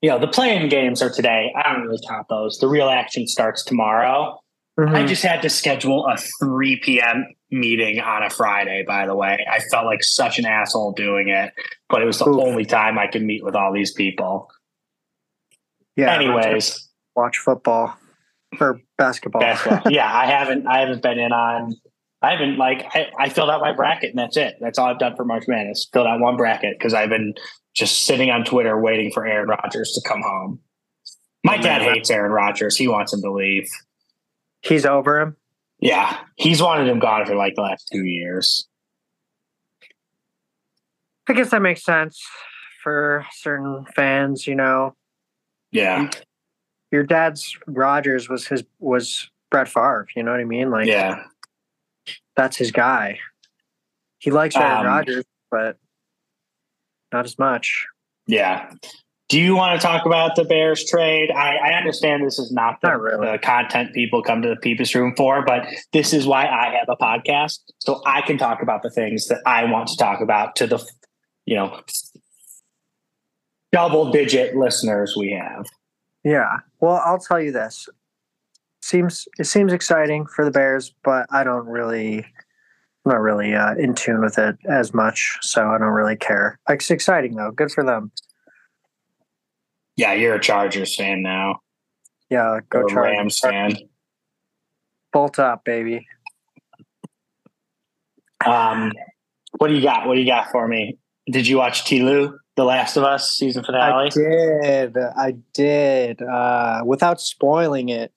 you 0.00 0.10
know, 0.10 0.18
the 0.18 0.28
playing 0.28 0.68
games 0.68 1.02
are 1.02 1.10
today. 1.10 1.52
I 1.56 1.72
don't 1.72 1.82
really 1.82 2.00
count 2.08 2.26
those. 2.28 2.58
The 2.58 2.68
real 2.68 2.88
action 2.88 3.26
starts 3.26 3.64
tomorrow. 3.64 4.40
Mm-hmm. 4.78 4.94
I 4.94 5.06
just 5.06 5.22
had 5.22 5.42
to 5.42 5.50
schedule 5.50 6.06
a 6.06 6.16
3 6.16 6.80
p.m. 6.82 7.26
meeting 7.50 8.00
on 8.00 8.22
a 8.22 8.30
Friday, 8.30 8.82
by 8.86 9.06
the 9.06 9.14
way. 9.14 9.44
I 9.50 9.60
felt 9.70 9.84
like 9.84 10.02
such 10.02 10.38
an 10.38 10.46
asshole 10.46 10.92
doing 10.92 11.28
it, 11.28 11.52
but 11.88 12.00
it 12.00 12.06
was 12.06 12.18
the 12.18 12.28
Oof. 12.28 12.40
only 12.40 12.64
time 12.64 12.98
I 12.98 13.06
could 13.06 13.22
meet 13.22 13.44
with 13.44 13.54
all 13.54 13.72
these 13.72 13.92
people. 13.92 14.48
yeah. 15.96 16.14
Anyways, 16.14 16.88
watch 17.14 17.38
football 17.38 17.94
or 18.58 18.80
basketball. 18.96 19.42
basketball. 19.42 19.82
yeah, 19.92 20.10
I 20.10 20.26
haven't 20.26 20.66
I 20.66 20.80
haven't 20.80 21.02
been 21.02 21.18
in 21.18 21.32
on 21.32 21.74
I 22.22 22.32
haven't 22.32 22.58
like 22.58 22.84
I, 22.94 23.10
I 23.18 23.28
filled 23.30 23.50
out 23.50 23.60
my 23.60 23.72
bracket 23.72 24.10
and 24.10 24.18
that's 24.18 24.36
it. 24.36 24.56
That's 24.60 24.78
all 24.78 24.88
I've 24.88 24.98
done 24.98 25.16
for 25.16 25.24
March 25.24 25.44
Madness. 25.48 25.88
Filled 25.92 26.06
out 26.06 26.20
one 26.20 26.36
bracket 26.36 26.78
because 26.78 26.92
I've 26.92 27.08
been 27.08 27.34
just 27.74 28.04
sitting 28.04 28.30
on 28.30 28.44
Twitter 28.44 28.78
waiting 28.78 29.10
for 29.10 29.26
Aaron 29.26 29.48
Rodgers 29.48 29.92
to 29.94 30.08
come 30.08 30.20
home. 30.22 30.60
My 31.44 31.56
dad 31.56 31.80
hates 31.80 32.10
Aaron 32.10 32.32
Rodgers. 32.32 32.76
He 32.76 32.86
wants 32.86 33.14
him 33.14 33.22
to 33.22 33.32
leave. 33.32 33.66
He's 34.60 34.84
over 34.84 35.18
him. 35.20 35.36
Yeah, 35.78 36.18
he's 36.36 36.60
wanted 36.60 36.88
him 36.88 36.98
gone 36.98 37.24
for 37.24 37.34
like 37.34 37.54
the 37.54 37.62
last 37.62 37.88
two 37.90 38.04
years. 38.04 38.68
I 41.26 41.32
guess 41.32 41.50
that 41.50 41.62
makes 41.62 41.82
sense 41.82 42.20
for 42.82 43.24
certain 43.32 43.86
fans, 43.94 44.46
you 44.46 44.54
know. 44.54 44.94
Yeah, 45.72 46.10
Your 46.90 47.04
dad's 47.04 47.56
Rodgers 47.66 48.28
was 48.28 48.46
his 48.46 48.64
was 48.80 49.30
Brett 49.50 49.68
Favre, 49.68 50.08
you 50.14 50.22
know 50.22 50.32
what 50.32 50.40
I 50.40 50.44
mean? 50.44 50.70
Like 50.70 50.86
yeah. 50.86 51.22
That's 52.36 52.56
his 52.56 52.70
guy. 52.72 53.18
He 54.18 54.30
likes 54.30 54.56
Aaron 54.56 54.80
Um, 54.80 54.86
Rodgers, 54.86 55.24
but 55.50 55.76
not 57.12 57.24
as 57.24 57.38
much. 57.38 57.86
Yeah. 58.26 58.70
Do 59.28 59.40
you 59.40 59.54
want 59.54 59.80
to 59.80 59.86
talk 59.86 60.06
about 60.06 60.34
the 60.34 60.44
Bears 60.44 60.84
trade? 60.84 61.30
I, 61.30 61.56
I 61.56 61.72
understand 61.74 62.26
this 62.26 62.38
is 62.38 62.50
not 62.50 62.80
the, 62.80 62.88
Not 62.88 63.00
really. 63.00 63.30
the 63.30 63.38
content 63.38 63.94
people 63.94 64.22
come 64.22 64.42
to 64.42 64.48
the 64.48 64.56
Peepus 64.56 64.92
Room 64.94 65.14
for, 65.16 65.44
but 65.44 65.66
this 65.92 66.12
is 66.12 66.26
why 66.26 66.46
I 66.46 66.74
have 66.76 66.88
a 66.88 66.96
podcast. 66.96 67.60
So 67.78 68.02
I 68.04 68.22
can 68.22 68.38
talk 68.38 68.60
about 68.60 68.82
the 68.82 68.90
things 68.90 69.28
that 69.28 69.40
I 69.46 69.64
want 69.64 69.88
to 69.88 69.96
talk 69.96 70.20
about 70.20 70.56
to 70.56 70.66
the, 70.66 70.84
you 71.46 71.54
know, 71.56 71.80
double 73.72 74.10
digit 74.10 74.56
listeners 74.56 75.14
we 75.16 75.30
have. 75.32 75.66
Yeah. 76.24 76.58
Well, 76.80 77.00
I'll 77.04 77.20
tell 77.20 77.40
you 77.40 77.52
this. 77.52 77.88
Seems 78.82 79.28
it 79.38 79.44
seems 79.44 79.72
exciting 79.72 80.26
for 80.26 80.44
the 80.44 80.50
Bears, 80.50 80.94
but 81.04 81.26
I 81.30 81.44
don't 81.44 81.66
really 81.66 82.24
I'm 83.04 83.12
not 83.12 83.20
really 83.20 83.54
uh, 83.54 83.74
in 83.76 83.94
tune 83.94 84.20
with 84.20 84.38
it 84.38 84.56
as 84.68 84.92
much, 84.92 85.38
so 85.42 85.68
I 85.68 85.78
don't 85.78 85.88
really 85.88 86.16
care. 86.16 86.58
It's 86.68 86.90
exciting 86.90 87.36
though. 87.36 87.50
Good 87.50 87.70
for 87.72 87.84
them. 87.84 88.12
Yeah, 89.96 90.12
you're 90.12 90.34
a 90.34 90.40
Chargers 90.40 90.96
fan 90.96 91.22
now. 91.22 91.60
Yeah, 92.30 92.60
go 92.68 92.86
Chargers. 92.86 93.16
Rams 93.18 93.38
fan. 93.38 93.76
Bolt 95.12 95.38
up, 95.38 95.64
baby. 95.64 96.06
Um, 98.46 98.92
what 99.58 99.68
do 99.68 99.74
you 99.74 99.82
got? 99.82 100.06
What 100.06 100.14
do 100.14 100.20
you 100.20 100.26
got 100.26 100.50
for 100.50 100.68
me? 100.68 100.98
Did 101.30 101.46
you 101.46 101.58
watch 101.58 101.84
TLOU, 101.84 102.36
The 102.56 102.64
Last 102.64 102.96
of 102.96 103.04
Us 103.04 103.30
season 103.30 103.64
finale? 103.64 104.06
I 104.06 104.08
did. 104.08 104.96
I 104.96 105.34
did. 105.52 106.22
Uh, 106.22 106.82
without 106.84 107.20
spoiling 107.20 107.88
it, 107.88 108.12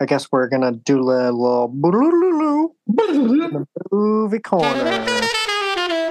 I 0.00 0.06
guess 0.06 0.30
we're 0.32 0.48
gonna 0.48 0.72
do 0.72 1.00
a 1.00 1.30
little 1.30 1.68
movie 3.92 4.38
corner. 4.40 5.06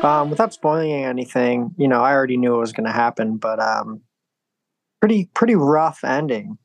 Um, 0.02 0.30
without 0.30 0.54
spoiling 0.54 0.92
anything, 0.92 1.74
you 1.78 1.88
know, 1.88 2.02
I 2.02 2.14
already 2.14 2.38
knew 2.38 2.56
it 2.56 2.60
was 2.60 2.74
gonna 2.74 2.94
happen, 2.94 3.38
but 3.38 3.60
um, 3.60 4.02
pretty 5.02 5.30
pretty 5.34 5.56
rough 5.56 6.04
ending. 6.04 6.58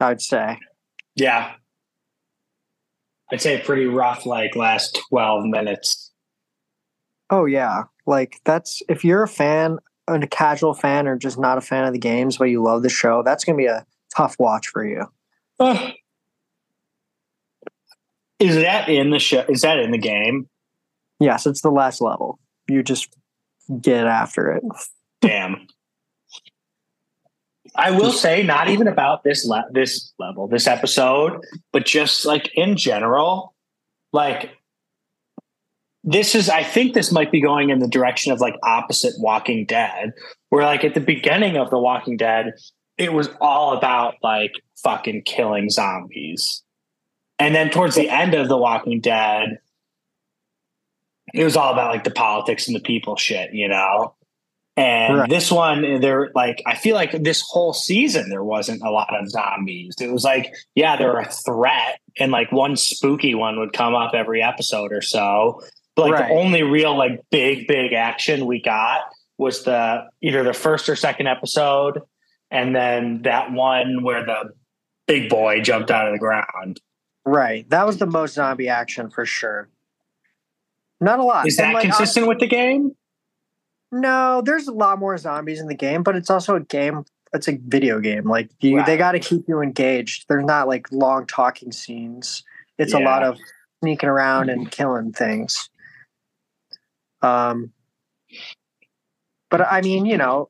I'd 0.00 0.20
say. 0.20 0.58
Yeah. 1.14 1.52
I'd 3.30 3.40
say 3.40 3.60
pretty 3.60 3.86
rough, 3.86 4.26
like 4.26 4.56
last 4.56 4.98
12 5.08 5.44
minutes. 5.44 6.10
Oh 7.30 7.46
yeah, 7.46 7.84
like 8.06 8.40
that's 8.44 8.82
if 8.90 9.04
you're 9.04 9.22
a 9.22 9.28
fan, 9.28 9.78
a 10.06 10.26
casual 10.26 10.74
fan, 10.74 11.06
or 11.06 11.16
just 11.16 11.38
not 11.38 11.56
a 11.56 11.62
fan 11.62 11.84
of 11.84 11.94
the 11.94 11.98
games, 11.98 12.36
but 12.36 12.44
you 12.44 12.62
love 12.62 12.82
the 12.82 12.90
show, 12.90 13.22
that's 13.22 13.44
gonna 13.44 13.56
be 13.56 13.66
a 13.66 13.86
tough 14.14 14.36
watch 14.38 14.68
for 14.68 14.84
you. 14.84 15.06
Ugh. 15.62 15.92
Is 18.40 18.56
that 18.56 18.88
in 18.88 19.10
the 19.10 19.20
show? 19.20 19.44
Is 19.48 19.60
that 19.60 19.78
in 19.78 19.92
the 19.92 19.98
game? 19.98 20.48
Yes, 21.20 21.46
it's 21.46 21.62
the 21.62 21.70
last 21.70 22.00
level. 22.00 22.40
You 22.68 22.82
just 22.82 23.14
get 23.80 24.08
after 24.08 24.50
it. 24.50 24.64
Damn. 25.20 25.68
I 27.76 27.92
will 27.92 28.10
say, 28.10 28.42
not 28.42 28.68
even 28.68 28.88
about 28.88 29.22
this 29.22 29.46
le- 29.46 29.68
this 29.70 30.12
level, 30.18 30.48
this 30.48 30.66
episode, 30.66 31.40
but 31.72 31.86
just 31.86 32.26
like 32.26 32.50
in 32.54 32.76
general, 32.76 33.54
like 34.12 34.50
this 36.02 36.34
is. 36.34 36.50
I 36.50 36.64
think 36.64 36.94
this 36.94 37.12
might 37.12 37.30
be 37.30 37.40
going 37.40 37.70
in 37.70 37.78
the 37.78 37.88
direction 37.88 38.32
of 38.32 38.40
like 38.40 38.56
opposite 38.64 39.14
Walking 39.18 39.64
Dead, 39.64 40.12
where 40.48 40.64
like 40.64 40.82
at 40.82 40.94
the 40.94 41.00
beginning 41.00 41.56
of 41.56 41.70
The 41.70 41.78
Walking 41.78 42.16
Dead, 42.16 42.52
it 43.02 43.12
was 43.12 43.28
all 43.40 43.76
about 43.76 44.14
like 44.22 44.52
fucking 44.82 45.22
killing 45.22 45.68
zombies, 45.70 46.62
and 47.38 47.54
then 47.54 47.70
towards 47.70 47.94
the 47.96 48.08
end 48.08 48.34
of 48.34 48.48
The 48.48 48.56
Walking 48.56 49.00
Dead, 49.00 49.58
it 51.34 51.44
was 51.44 51.56
all 51.56 51.72
about 51.72 51.90
like 51.92 52.04
the 52.04 52.10
politics 52.10 52.66
and 52.66 52.76
the 52.76 52.80
people 52.80 53.16
shit, 53.16 53.52
you 53.52 53.68
know. 53.68 54.14
And 54.76 55.18
Right. 55.18 55.28
this 55.28 55.52
one, 55.52 56.00
they're 56.00 56.30
like, 56.34 56.62
I 56.66 56.76
feel 56.76 56.94
like 56.94 57.12
this 57.12 57.42
whole 57.46 57.74
season 57.74 58.30
there 58.30 58.42
wasn't 58.44 58.80
a 58.82 58.90
lot 58.90 59.14
of 59.14 59.28
zombies. 59.28 59.94
It 60.00 60.10
was 60.10 60.24
like, 60.24 60.54
yeah, 60.74 60.96
they're 60.96 61.18
a 61.18 61.26
threat, 61.30 62.00
and 62.18 62.32
like 62.32 62.50
one 62.52 62.76
spooky 62.76 63.34
one 63.34 63.58
would 63.58 63.72
come 63.72 63.94
up 63.94 64.14
every 64.14 64.42
episode 64.42 64.92
or 64.92 65.02
so. 65.02 65.60
But 65.94 66.02
like 66.06 66.12
Right. 66.20 66.28
the 66.28 66.34
only 66.34 66.62
real 66.62 66.96
like 66.96 67.20
big 67.30 67.66
big 67.66 67.92
action 67.92 68.46
we 68.46 68.62
got 68.62 69.02
was 69.36 69.64
the 69.64 70.04
either 70.22 70.42
the 70.44 70.54
first 70.54 70.88
or 70.88 70.96
second 70.96 71.26
episode, 71.26 72.00
and 72.52 72.76
then 72.76 73.22
that 73.22 73.50
one 73.50 74.04
where 74.04 74.24
the 74.24 74.52
big 75.08 75.30
boy 75.30 75.62
jumped 75.62 75.90
out 75.90 76.06
of 76.06 76.12
the 76.12 76.18
ground. 76.18 76.80
Right. 77.24 77.68
That 77.70 77.86
was 77.86 77.96
the 77.96 78.06
most 78.06 78.34
zombie 78.34 78.68
action 78.68 79.10
for 79.10 79.24
sure. 79.24 79.68
Not 81.00 81.18
a 81.18 81.24
lot. 81.24 81.48
Is 81.48 81.56
that 81.56 81.72
like, 81.72 81.82
consistent 81.82 82.28
with 82.28 82.38
the 82.38 82.46
game? 82.46 82.94
No, 83.90 84.42
there's 84.44 84.68
a 84.68 84.72
lot 84.72 84.98
more 84.98 85.16
zombies 85.16 85.60
in 85.60 85.66
the 85.66 85.74
game, 85.74 86.02
but 86.02 86.14
it's 86.14 86.30
also 86.30 86.54
a 86.54 86.60
game. 86.60 87.04
It's 87.32 87.48
a 87.48 87.58
video 87.66 88.00
game. 88.00 88.28
Like 88.28 88.50
you, 88.60 88.84
they 88.84 88.98
got 88.98 89.12
to 89.12 89.18
keep 89.18 89.48
you 89.48 89.62
engaged. 89.62 90.26
There's 90.28 90.44
not 90.44 90.68
like 90.68 90.92
long 90.92 91.26
talking 91.26 91.72
scenes. 91.72 92.44
It's 92.78 92.92
a 92.92 92.98
lot 92.98 93.22
of 93.22 93.38
sneaking 93.80 94.08
around 94.08 94.50
and 94.50 94.70
killing 94.70 95.12
things. 95.12 95.70
Um, 97.22 97.72
but 99.50 99.60
I 99.60 99.80
mean, 99.80 100.04
you 100.04 100.18
know, 100.18 100.48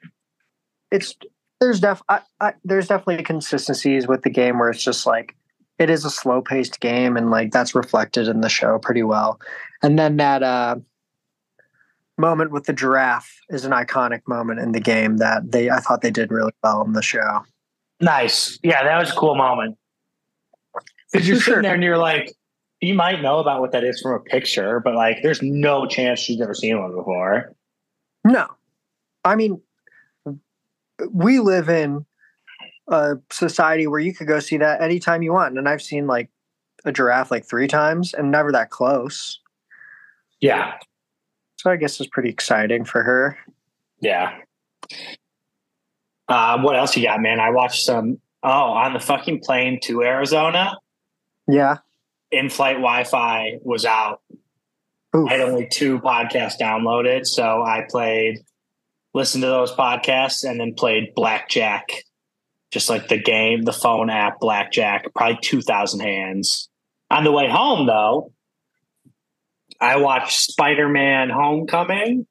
it's 0.91 1.15
there's 1.63 1.81
def 1.81 2.03
I, 2.09 2.21
I, 2.41 2.55
there's 2.65 2.89
definitely 2.89 3.23
consistencies 3.23 4.09
with 4.09 4.23
the 4.23 4.31
game 4.31 4.59
where 4.59 4.69
it's 4.69 4.83
just 4.83 5.07
like 5.07 5.37
it 5.79 5.89
is 5.89 6.05
a 6.05 6.11
slow 6.11 6.43
paced 6.43 6.81
game 6.81 7.17
and 7.17 7.31
like 7.31 7.53
that's 7.53 7.75
reflected 7.75 8.27
in 8.27 8.41
the 8.41 8.49
show 8.49 8.79
pretty 8.79 9.05
well. 9.05 9.41
And 9.83 9.99
then 9.99 10.17
that 10.17 10.43
uh 10.43 10.77
moment 12.19 12.51
with 12.51 12.65
the 12.65 12.73
giraffe 12.73 13.41
is 13.49 13.65
an 13.65 13.73
iconic 13.73 14.23
moment 14.27 14.59
in 14.59 14.73
the 14.73 14.81
game 14.81 15.19
that 15.19 15.53
they 15.53 15.71
I 15.71 15.79
thought 15.79 16.03
they 16.03 16.11
did 16.11 16.33
really 16.33 16.53
well 16.65 16.83
in 16.83 16.95
the 16.95 17.03
show. 17.03 17.45
Nice. 18.01 18.59
Yeah, 18.65 18.83
that 18.83 18.99
was 18.99 19.11
a 19.11 19.15
cool 19.15 19.37
moment. 19.37 19.79
Because 21.13 21.29
you're 21.29 21.39
sitting 21.39 21.63
there 21.63 21.75
and 21.75 21.85
you're 21.85 21.99
like, 21.99 22.33
you 22.81 22.95
might 22.95 23.23
know 23.23 23.39
about 23.39 23.61
what 23.61 23.71
that 23.73 23.85
is 23.85 24.01
from 24.01 24.15
a 24.15 24.21
picture, 24.21 24.81
but 24.81 24.95
like, 24.95 25.19
there's 25.23 25.41
no 25.43 25.87
chance 25.87 26.19
she's 26.19 26.39
never 26.39 26.55
seen 26.55 26.81
one 26.81 26.93
before. 26.93 27.55
No. 28.25 28.49
I 29.25 29.37
mean 29.37 29.61
we 31.11 31.39
live 31.41 31.69
in 31.69 32.05
a 32.89 33.15
society 33.31 33.87
where 33.87 34.01
you 34.01 34.15
could 34.15 34.27
go 34.27 34.41
see 34.41 34.57
that 34.59 34.81
anytime 34.83 35.23
you 35.23 35.33
want 35.33 35.57
and 35.59 35.69
I've 35.69 35.83
seen 35.83 36.07
like 36.07 36.29
a 36.85 36.93
giraffe 36.93 37.31
like 37.31 37.45
3 37.47 37.69
times 37.69 38.13
and 38.15 38.31
never 38.31 38.53
that 38.53 38.71
close. 38.71 39.41
Yeah. 40.41 40.75
So 41.59 41.71
I 41.71 41.77
guess 41.77 42.01
it's 42.01 42.11
pretty 42.11 42.29
exciting 42.31 42.85
for 42.85 43.03
her. 43.03 43.39
Yeah. 44.01 44.37
Uh, 46.29 46.59
what 46.61 46.77
else 46.77 46.97
you 46.97 47.05
got, 47.05 47.21
man? 47.21 47.39
I 47.41 47.51
watched 47.51 47.85
some. 47.85 48.19
Oh, 48.43 48.49
on 48.73 48.93
the 48.93 48.99
fucking 49.01 49.41
plane 49.45 49.79
to 49.85 50.03
Arizona, 50.03 50.77
Yeah. 51.47 51.79
in 52.33 52.51
flight 52.51 52.77
Wi 52.77 53.05
Fi 53.05 53.59
was 53.63 53.85
out. 53.85 54.21
Oof. 55.15 55.31
I 55.31 55.35
had 55.35 55.41
only 55.43 55.69
two 55.69 56.01
podcasts 56.01 56.59
downloaded. 56.61 57.25
So 57.27 57.63
I 57.63 57.87
played, 57.89 58.41
listened 59.15 59.43
to 59.43 59.49
those 59.49 59.73
podcasts, 59.75 60.49
and 60.49 60.59
then 60.61 60.75
played 60.75 61.15
Blackjack, 61.15 61.89
just 62.71 62.89
like 62.89 63.09
the 63.09 63.19
game, 63.21 63.63
the 63.63 63.73
phone 63.73 64.11
app 64.11 64.41
Blackjack, 64.41 65.13
probably 65.15 65.39
2,000 65.43 66.01
hands. 66.01 66.69
On 67.11 67.25
the 67.25 67.33
way 67.33 67.49
home, 67.49 67.87
though, 67.87 68.33
I 69.81 69.97
watched 69.97 70.41
Spider 70.41 70.89
Man 70.89 71.29
Homecoming 71.29 72.27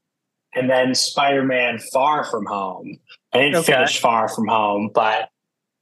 and 0.55 0.69
then 0.69 0.95
Spider 0.95 1.43
Man 1.43 1.79
Far 1.93 2.23
From 2.23 2.45
Home. 2.47 2.97
I 3.33 3.37
didn't 3.39 3.57
Okay. 3.57 3.73
finish 3.73 3.99
Far 3.99 4.27
From 4.27 4.47
Home, 4.47 4.89
but 4.93 5.29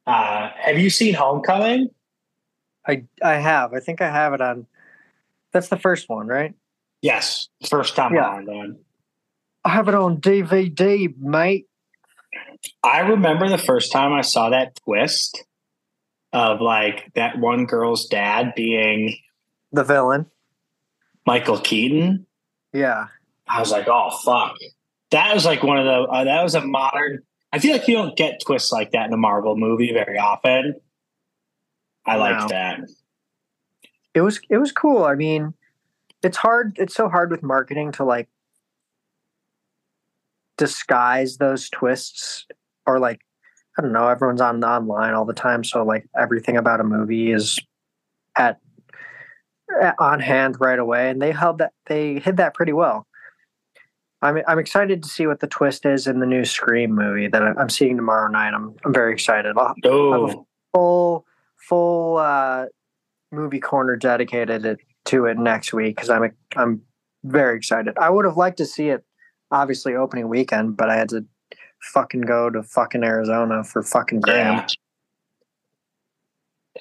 uh, 0.05 0.49
have 0.57 0.77
you 0.79 0.89
seen 0.89 1.13
Homecoming? 1.13 1.89
I 2.87 3.03
I 3.23 3.35
have. 3.35 3.73
I 3.73 3.79
think 3.79 4.01
I 4.01 4.09
have 4.09 4.33
it 4.33 4.41
on 4.41 4.65
That's 5.51 5.69
the 5.69 5.77
first 5.77 6.09
one, 6.09 6.27
right? 6.27 6.53
Yes, 7.01 7.47
first 7.69 7.95
time 7.95 8.13
Yeah. 8.15 8.27
on 8.29 8.45
then. 8.45 8.79
I 9.63 9.69
have 9.69 9.87
it 9.87 9.95
on 9.95 10.17
DVD, 10.21 11.15
mate. 11.17 11.67
I 12.83 12.99
remember 13.01 13.47
the 13.49 13.57
first 13.57 13.91
time 13.91 14.13
I 14.13 14.21
saw 14.21 14.49
that 14.49 14.79
twist 14.83 15.43
of 16.31 16.61
like 16.61 17.11
that 17.15 17.37
one 17.39 17.65
girl's 17.65 18.07
dad 18.07 18.53
being 18.55 19.15
The 19.71 19.83
villain. 19.83 20.27
Michael 21.25 21.59
Keaton. 21.59 22.25
Yeah. 22.73 23.07
I 23.47 23.59
was 23.59 23.71
like, 23.71 23.87
oh 23.87 24.09
fuck. 24.23 24.55
That 25.11 25.33
was 25.33 25.45
like 25.45 25.63
one 25.63 25.77
of 25.77 25.85
the 25.85 25.91
uh, 26.11 26.23
that 26.25 26.43
was 26.43 26.55
a 26.55 26.61
modern 26.61 27.19
I 27.51 27.57
feel 27.59 27.71
like 27.71 27.87
you 27.87 27.95
don't 27.95 28.15
get 28.15 28.39
twists 28.45 28.71
like 28.71 28.91
that 28.91 29.07
in 29.07 29.13
a 29.13 29.17
Marvel 29.17 29.57
movie 29.57 29.91
very 29.91 30.19
often. 30.19 30.75
I 32.05 32.13
No. 32.13 32.19
like 32.19 32.47
that. 32.49 32.79
It 34.13 34.21
was 34.21 34.39
it 34.49 34.57
was 34.57 34.71
cool. 34.71 35.03
I 35.03 35.15
mean, 35.15 35.53
it's 36.21 36.37
hard. 36.37 36.77
It's 36.77 36.93
so 36.93 37.09
hard 37.09 37.31
with 37.31 37.41
marketing 37.41 37.91
to 37.93 38.03
like 38.03 38.27
disguise 40.59 41.37
those 41.37 41.69
twists 41.69 42.45
or 42.85 42.99
like 42.99 43.21
I 43.77 43.81
don't 43.81 43.93
know. 43.93 44.09
Everyone's 44.09 44.41
on 44.41 44.61
online 44.63 45.13
all 45.13 45.23
the 45.25 45.33
time, 45.33 45.63
so 45.63 45.83
like 45.83 46.05
everything 46.19 46.57
about 46.57 46.81
a 46.81 46.83
movie 46.83 47.31
is 47.31 47.57
at, 48.35 48.59
at 49.81 49.95
on 49.99 50.19
hand 50.19 50.57
right 50.59 50.77
away, 50.77 51.09
and 51.09 51.21
they 51.21 51.31
held 51.31 51.59
that 51.59 51.71
they 51.85 52.19
hid 52.19 52.37
that 52.37 52.53
pretty 52.53 52.73
well. 52.73 53.07
I'm 54.21 54.41
I'm 54.47 54.59
excited 54.59 55.01
to 55.03 55.09
see 55.09 55.27
what 55.27 55.39
the 55.39 55.47
twist 55.47 55.85
is 55.85 56.07
in 56.07 56.19
the 56.19 56.25
new 56.25 56.43
Scream 56.43 56.93
movie 56.93 57.27
that 57.27 57.41
I'm 57.41 57.69
seeing 57.69 57.95
tomorrow 57.95 58.29
night. 58.29 58.53
I'm 58.53 58.75
I'm 58.83 58.93
very 58.93 59.13
excited. 59.13 59.55
I'll 59.57 59.67
have 59.67 59.75
Oh, 59.85 60.45
full 60.73 61.25
full 61.55 62.17
uh, 62.17 62.65
movie 63.31 63.61
corner 63.61 63.95
dedicated 63.95 64.77
to 65.05 65.25
it 65.25 65.37
next 65.37 65.71
week 65.71 65.95
because 65.95 66.09
I'm 66.09 66.33
I'm 66.57 66.81
very 67.23 67.55
excited. 67.55 67.97
I 67.97 68.09
would 68.09 68.25
have 68.25 68.35
liked 68.35 68.57
to 68.57 68.65
see 68.65 68.89
it 68.89 69.05
obviously 69.51 69.95
opening 69.95 70.27
weekend, 70.29 70.77
but 70.77 70.89
I 70.89 70.95
had 70.97 71.09
to 71.09 71.25
fucking 71.93 72.21
go 72.21 72.49
to 72.49 72.61
fucking 72.63 73.03
Arizona 73.03 73.63
for 73.63 73.81
fucking 73.83 74.21
Graham. 74.21 74.55
yeah. 74.55 74.67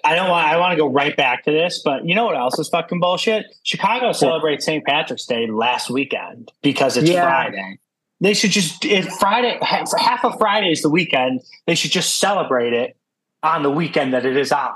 I 0.05 0.15
don't 0.15 0.31
want. 0.31 0.47
I 0.47 0.57
want 0.59 0.73
to 0.73 0.77
go 0.77 0.89
right 0.89 1.17
back 1.17 1.45
to 1.45 1.51
this, 1.51 1.83
but 1.85 2.05
you 2.07 2.15
know 2.15 2.25
what 2.27 2.37
else 2.37 2.59
is 2.59 2.69
fucking 2.69 3.01
bullshit? 3.01 3.47
Chicago 3.65 4.13
celebrates 4.13 4.65
St. 4.65 4.85
Patrick's 4.85 5.27
Day 5.27 5.47
last 5.49 5.91
weekend 5.91 6.53
because 6.63 6.97
it's 6.97 7.11
Yeah. 7.11 7.25
Friday. 7.25 7.79
They 8.21 8.35
should 8.35 8.51
just 8.51 8.85
if 8.85 9.07
Friday 9.15 9.59
half, 9.63 9.89
half 9.99 10.25
of 10.25 10.39
Friday 10.39 10.71
is 10.71 10.83
the 10.83 10.89
weekend. 10.91 11.41
They 11.67 11.75
should 11.75 11.91
just 11.91 12.19
celebrate 12.19 12.73
it 12.75 12.97
on 13.43 13.63
the 13.63 13.71
weekend 13.71 14.15
that 14.15 14.25
it 14.27 14.37
is 14.37 14.53
on. 14.53 14.75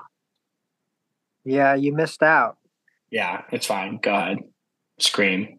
Yeah, 1.44 1.74
you 1.74 1.92
missed 1.92 2.22
out. 2.22 2.56
Yeah, 3.10 3.42
it's 3.52 3.66
fine. 3.66 3.98
Go 4.02 4.14
ahead, 4.14 4.38
scream. 4.98 5.58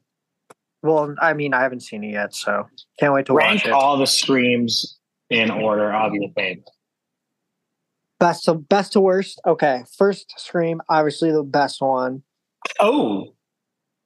Well, 0.84 1.16
I 1.22 1.34
mean, 1.34 1.54
I 1.54 1.62
haven't 1.62 1.80
seen 1.82 2.04
it 2.04 2.12
yet, 2.12 2.36
so 2.36 2.68
can't 3.00 3.13
wait 3.13 3.25
to 3.28 3.34
Rank 3.34 3.62
watch 3.62 3.68
it. 3.68 3.72
all 3.72 3.98
the 3.98 4.06
screams 4.06 5.00
in 5.30 5.50
order 5.50 5.92
of 5.94 6.13
your 6.13 6.30
favorite. 6.36 6.70
Best 8.20 8.46
to 8.46 8.54
best 8.56 8.94
to 8.94 9.02
worst. 9.02 9.42
Okay, 9.46 9.84
first 9.98 10.34
Scream, 10.38 10.82
obviously 10.90 11.32
the 11.32 11.44
best 11.44 11.82
one. 11.82 12.24
Oh, 12.80 13.34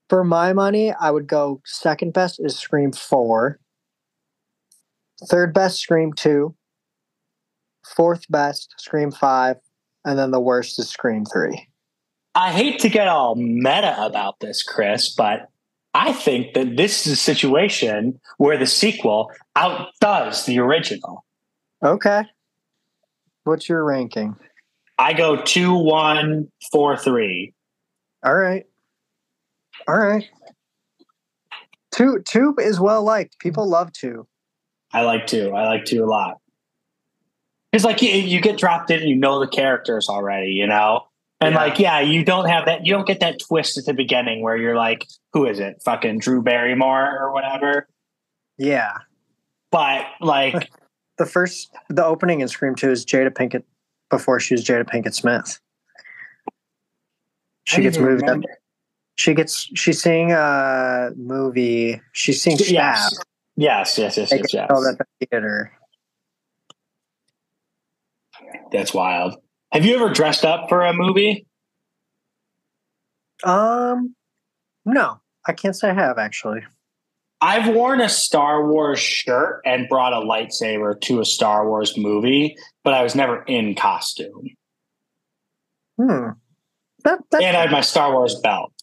For 0.10 0.24
my 0.24 0.54
money, 0.54 0.94
I 0.94 1.12
would 1.12 1.28
go 1.28 1.62
second 1.66 2.14
best 2.14 2.40
is 2.40 2.58
Scream 2.58 2.92
4. 2.92 3.60
Third 5.30 5.54
best, 5.54 5.80
Scream 5.80 6.14
2. 6.14 6.56
Fourth 7.96 8.26
best, 8.30 8.74
Scream 8.78 9.12
5. 9.12 9.58
And 10.06 10.18
then 10.18 10.32
the 10.32 10.40
worst 10.40 10.80
is 10.80 10.90
Scream 10.90 11.26
3. 11.26 11.68
I 12.36 12.52
hate 12.52 12.80
to 12.80 12.90
get 12.90 13.08
all 13.08 13.36
meta 13.36 13.96
about 14.04 14.40
this, 14.40 14.64
Chris, 14.64 15.14
but 15.14 15.50
I 15.98 16.14
think 16.14 16.54
that 16.54 16.78
this 16.78 17.08
is 17.08 17.14
a 17.14 17.16
situation 17.16 18.20
where 18.38 18.56
the 18.56 18.68
sequel 18.68 19.32
outdoes 19.56 20.46
the 20.46 20.60
original. 20.60 21.26
Okay. 21.84 22.24
What's 23.46 23.68
your 23.68 23.84
ranking? 23.84 24.36
I 25.00 25.14
go 25.14 25.42
two, 25.42 25.74
one, 25.74 26.52
four, 26.72 26.98
three. 26.98 27.56
All 28.24 28.36
right. 28.36 28.66
All 29.88 29.98
right. 29.98 30.24
Two 31.92 32.22
two 32.30 32.56
is 32.60 32.80
well 32.80 33.02
liked. 33.02 33.40
People 33.40 33.68
love 33.68 33.92
two. 33.92 34.28
I 34.94 35.02
like 35.02 35.26
two. 35.26 35.52
I 35.56 35.66
like 35.66 35.86
two 35.86 36.04
a 36.04 36.06
lot. 36.06 36.36
It's 37.74 37.84
like 37.84 38.04
you, 38.04 38.12
you 38.12 38.40
get 38.40 38.60
dropped 38.60 38.92
in 38.92 39.00
and 39.00 39.10
you 39.10 39.16
know 39.16 39.40
the 39.40 39.48
characters 39.48 40.10
already, 40.10 40.52
you 40.52 40.68
know? 40.68 41.08
And 41.40 41.54
Yeah. 41.54 41.62
like, 41.62 41.80
yeah, 41.80 42.00
you 42.00 42.26
don't 42.26 42.50
have 42.50 42.66
that 42.66 42.86
you 42.86 42.94
don't 42.94 43.06
get 43.06 43.20
that 43.20 43.40
twist 43.40 43.78
at 43.78 43.86
the 43.86 43.94
beginning 43.94 44.42
where 44.42 44.58
you're 44.58 44.76
like, 44.76 45.06
who 45.34 45.46
is 45.46 45.60
it? 45.60 45.82
Fucking 45.84 46.20
Drew 46.20 46.42
Barrymore 46.42 47.18
or 47.20 47.32
whatever. 47.32 47.88
Yeah. 48.58 48.94
But 49.72 50.06
like 50.20 50.70
The 51.18 51.26
first 51.26 51.74
the 51.90 52.06
opening 52.06 52.42
in 52.42 52.48
Scream 52.48 52.76
2 52.76 52.92
is 52.92 53.06
Jada 53.06 53.32
Pinkett 53.32 53.64
before 54.10 54.40
she 54.40 54.54
was 54.54 54.64
Jada 54.64 54.84
Pinkett 54.84 55.16
Smith. 55.16 55.60
She 57.66 57.82
gets 57.82 57.98
moved 57.98 58.30
up. 58.30 58.40
She 59.16 59.34
gets 59.34 59.70
she's 59.76 60.02
seeing 60.02 60.32
a 60.32 60.36
uh, 60.36 61.10
movie. 61.16 62.00
She's 62.14 62.42
seeing 62.42 62.58
Stab. 62.58 62.72
Yes. 62.72 63.18
Yes, 63.56 63.98
yes, 63.98 64.18
yes, 64.18 64.32
yes, 64.32 64.54
yes. 64.54 64.70
told 64.70 64.86
at 64.86 65.00
the 65.00 65.06
theater. 65.26 65.74
That's 68.72 68.94
wild. 68.94 69.36
Have 69.72 69.86
you 69.86 69.96
ever 69.96 70.10
dressed 70.10 70.46
up 70.46 70.70
for 70.70 70.86
a 70.86 70.94
movie? 70.94 71.46
Um, 73.44 74.16
no, 74.86 75.20
I 75.48 75.54
can't 75.54 75.76
say 75.76 75.90
I 75.90 75.94
have 75.94 76.18
actually. 76.18 76.62
I've 77.40 77.74
worn 77.74 78.02
a 78.02 78.10
Star 78.10 78.68
Wars 78.68 79.00
shirt 79.00 79.62
and 79.64 79.88
brought 79.88 80.14
a 80.14 80.26
lightsaber 80.26 81.00
to 81.02 81.20
a 81.20 81.26
Star 81.26 81.68
Wars 81.68 81.96
movie, 81.96 82.58
but 82.84 82.94
I 82.94 83.04
was 83.04 83.14
never 83.14 83.44
in 83.44 83.76
costume. 83.76 84.50
Hmm. 85.98 86.30
That, 87.04 87.20
that 87.32 87.44
And 87.44 87.56
I 87.56 87.62
had 87.62 87.72
my 87.72 87.82
Star 87.82 88.12
Wars 88.12 88.36
belt. 88.42 88.74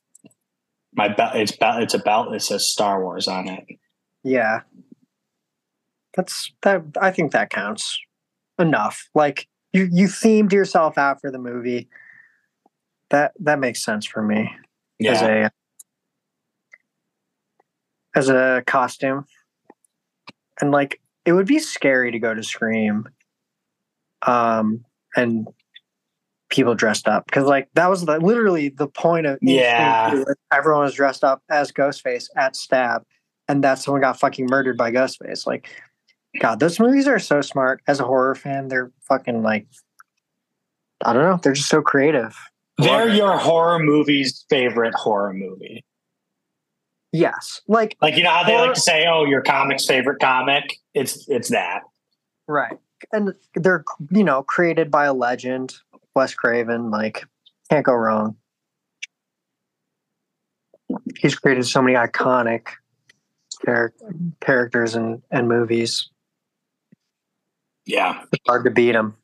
My 0.93 1.09
belt 1.09 1.35
it's 1.35 1.53
belt 1.53 1.83
it's 1.83 1.95
a 1.95 1.99
belt 1.99 2.31
that 2.31 2.43
says 2.43 2.69
Star 2.69 3.03
Wars 3.03 3.27
on 3.27 3.49
it. 3.49 3.65
yeah. 4.23 4.61
That's 6.17 6.53
that. 6.63 6.83
I 7.01 7.11
think 7.11 7.33
that 7.33 7.51
counts 7.51 7.99
enough. 8.57 9.09
Like 9.17 9.49
you, 9.75 9.89
you 9.93 10.07
themed 10.07 10.53
yourself 10.53 10.97
out 10.97 11.21
for 11.21 11.31
the 11.31 11.39
movie. 11.39 11.89
That 13.11 13.33
that 13.41 13.59
makes 13.59 13.85
sense 13.85 14.07
for 14.07 14.23
me 14.23 14.51
as 15.05 15.21
a 15.21 15.51
as 18.15 18.29
a 18.29 18.63
costume. 18.67 19.27
And 20.61 20.71
like 20.71 21.01
it 21.27 21.33
would 21.33 21.47
be 21.47 21.59
scary 21.59 22.13
to 22.13 22.19
go 22.19 22.33
to 22.33 22.43
Scream, 22.43 23.09
um, 24.23 24.85
and 25.17 25.49
people 26.51 26.75
dressed 26.75 27.09
up 27.09 27.27
because 27.27 27.45
like 27.45 27.69
that 27.75 27.91
was 27.91 28.05
the, 28.05 28.19
literally 28.21 28.69
the 28.69 28.87
point 28.87 29.27
of 29.27 29.39
Yeah. 29.43 30.09
Scream 30.09 30.25
2, 30.25 30.31
is 30.31 30.37
everyone 30.53 30.85
was 30.85 30.95
dressed 30.95 31.25
up 31.25 31.43
as 31.51 31.73
Ghostface 31.73 32.29
at 32.37 32.55
Stab, 32.55 33.03
and 33.49 33.63
that's 33.63 33.85
someone 33.85 34.01
got 34.01 34.19
fucking 34.21 34.47
murdered 34.49 34.77
by 34.77 34.93
Ghostface. 34.93 35.47
Like, 35.47 35.69
God, 36.41 36.61
those 36.61 36.81
movies 36.81 37.07
are 37.07 37.19
so 37.19 37.41
smart. 37.41 37.81
As 37.87 38.01
a 38.01 38.05
horror 38.05 38.35
fan, 38.35 38.69
they're 38.69 38.91
fucking 39.09 39.43
like, 39.43 39.67
I 41.05 41.13
don't 41.13 41.23
know, 41.23 41.39
they're 41.43 41.53
just 41.53 41.69
so 41.69 41.83
creative. 41.83 42.37
They're 42.79 43.09
your 43.09 43.37
horror 43.39 43.79
movie's 43.79 44.45
favorite 44.51 44.95
horror 44.95 45.33
movie. 45.33 45.85
Yes, 47.13 47.61
like 47.69 47.97
Like 48.03 48.17
you 48.17 48.25
know 48.25 48.31
how 48.31 48.43
they 48.43 48.53
Horror- 48.53 48.67
like 48.67 48.75
to 48.75 48.81
say, 48.81 49.07
"Oh, 49.09 49.25
your 49.25 49.41
comic's 49.43 49.87
favorite 49.87 50.19
comic." 50.21 50.79
It's 50.95 51.29
it's 51.29 51.51
that. 51.51 51.83
Right. 52.49 52.77
And 53.13 53.35
they're, 53.55 53.85
you 54.11 54.25
know, 54.25 54.43
created 54.43 54.91
by 54.91 55.05
a 55.05 55.13
legend, 55.13 55.77
Wes 56.17 56.35
Craven. 56.35 56.91
Like, 56.91 57.25
can't 57.71 57.87
go 57.87 57.93
wrong. 57.93 58.37
He's 61.17 61.37
created 61.37 61.67
so 61.67 61.81
many 61.81 61.97
iconic 61.97 62.69
char- 63.65 63.95
characters 64.41 64.95
and, 64.97 65.23
and 65.31 65.49
movies. 65.49 66.11
Yeah. 67.87 68.23
Hard 68.47 68.65
to 68.65 68.71
beat 68.71 68.95
him. 68.95 69.15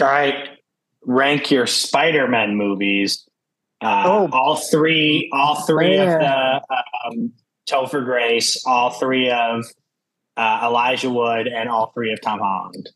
All 0.00 0.06
right. 0.08 0.48
Rank 1.06 1.50
your 1.50 1.66
Spider-Man 1.66 2.56
movies. 2.56 3.26
Uh, 3.80 4.02
Oh. 4.06 4.28
all 4.32 4.56
three, 4.56 5.28
all 5.32 5.62
three 5.66 5.98
of 5.98 6.08
the 6.08 6.60
um, 7.06 7.32
Topher 7.68 8.04
Grace, 8.04 8.64
all 8.66 8.90
three 8.90 9.30
of 9.30 9.64
uh, 10.36 10.60
Elijah 10.64 11.10
Wood, 11.10 11.46
and 11.48 11.68
all 11.68 11.90
three 11.92 12.12
of 12.12 12.20
Tom 12.22 12.38
Holland. 12.40 12.88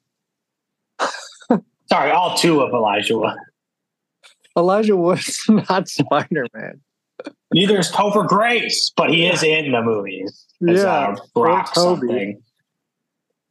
Sorry, 1.91 2.11
all 2.11 2.37
two 2.37 2.61
of 2.61 2.73
Elijah 2.73 3.19
Wood. 3.19 3.37
Elijah 4.57 4.97
Wood's 4.97 5.43
not 5.49 5.89
Spider 5.89 6.47
Man. 6.55 6.81
Neither 7.53 7.79
is 7.79 7.91
Topher 7.91 8.27
Grace, 8.27 8.93
but 8.97 9.11
he 9.11 9.27
is 9.27 9.43
in 9.43 9.73
the 9.73 9.83
movies. 9.83 10.47
As, 10.69 10.79
Yeah, 10.83 10.87
uh, 10.87 11.17
Brock 11.35 11.75
something. 11.75 12.41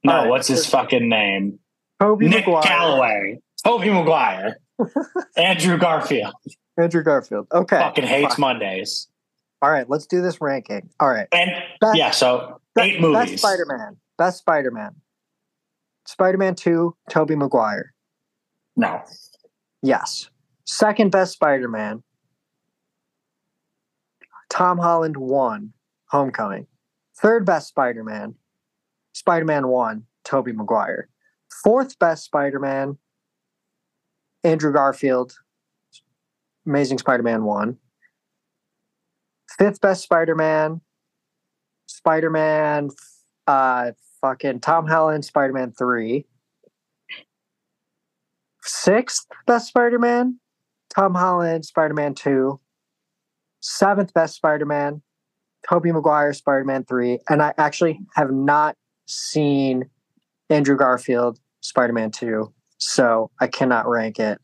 Oh, 0.07 0.11
no, 0.11 0.17
right. 0.21 0.29
what's 0.29 0.47
his 0.47 0.65
fucking 0.65 1.07
name? 1.09 1.59
Tobey 1.99 2.27
Nick 2.27 2.45
Maguire. 2.45 2.63
Calloway. 2.63 3.39
Tobey 3.63 3.89
Maguire. 3.89 4.59
Andrew 5.37 5.77
Garfield. 5.77 6.33
Andrew 6.77 7.03
Garfield. 7.03 7.47
Okay. 7.51 7.77
Fucking 7.79 8.05
hates 8.05 8.35
fine. 8.35 8.41
Mondays. 8.41 9.07
All 9.61 9.71
right, 9.71 9.89
let's 9.89 10.05
do 10.05 10.21
this 10.21 10.39
ranking. 10.39 10.89
All 10.99 11.09
right. 11.09 11.27
And 11.31 11.51
Best- 11.81 11.97
yeah, 11.97 12.11
so 12.11 12.61
eight 12.79 12.93
Best 12.93 13.01
movies. 13.01 13.41
Spider 13.41 13.65
Man. 13.67 13.97
Best 14.17 14.37
Spider 14.39 14.71
Man. 14.71 14.91
Spider 16.05 16.37
Man 16.37 16.55
2, 16.55 16.95
Tobey 17.09 17.35
Maguire. 17.35 17.93
No. 18.75 19.01
Yes. 19.81 20.29
Second 20.65 21.11
best 21.11 21.33
Spider 21.33 21.67
Man. 21.67 22.03
Tom 24.49 24.77
Holland 24.77 25.17
1, 25.17 25.73
Homecoming. 26.09 26.67
Third 27.19 27.45
best 27.45 27.67
Spider 27.67 28.03
Man. 28.03 28.35
Spider 29.17 29.45
Man 29.45 29.67
1, 29.67 30.03
Tobey 30.23 30.51
Maguire. 30.51 31.09
Fourth 31.63 31.97
best 31.97 32.25
Spider-Man, 32.25 32.99
Andrew 34.43 34.71
Garfield, 34.71 35.33
Amazing 36.67 36.99
Spider-Man 36.99 37.43
1. 37.43 37.77
Fifth 39.57 39.81
best 39.81 40.03
Spider-Man, 40.03 40.81
Spider-Man 41.87 42.91
uh 43.47 43.93
fucking 44.21 44.59
Tom 44.59 44.85
Holland, 44.85 45.25
Spider-Man 45.25 45.71
3. 45.71 46.23
Sixth 48.61 49.25
best 49.47 49.69
Spider-Man, 49.69 50.39
Tom 50.95 51.15
Holland, 51.15 51.65
Spider-Man 51.65 52.13
2. 52.13 52.59
Seventh 53.61 54.13
best 54.13 54.35
Spider-Man, 54.35 55.01
Tobey 55.67 55.91
Maguire, 55.91 56.33
Spider-Man 56.33 56.85
3. 56.85 57.17
And 57.29 57.41
I 57.41 57.55
actually 57.57 57.99
have 58.15 58.29
not 58.31 58.77
seen 59.07 59.89
Andrew 60.49 60.77
Garfield, 60.77 61.39
Spider-Man 61.61 62.11
2. 62.11 62.53
So 62.77 63.31
I 63.41 63.47
cannot 63.47 63.87
rank 63.87 64.19
it. 64.19 64.39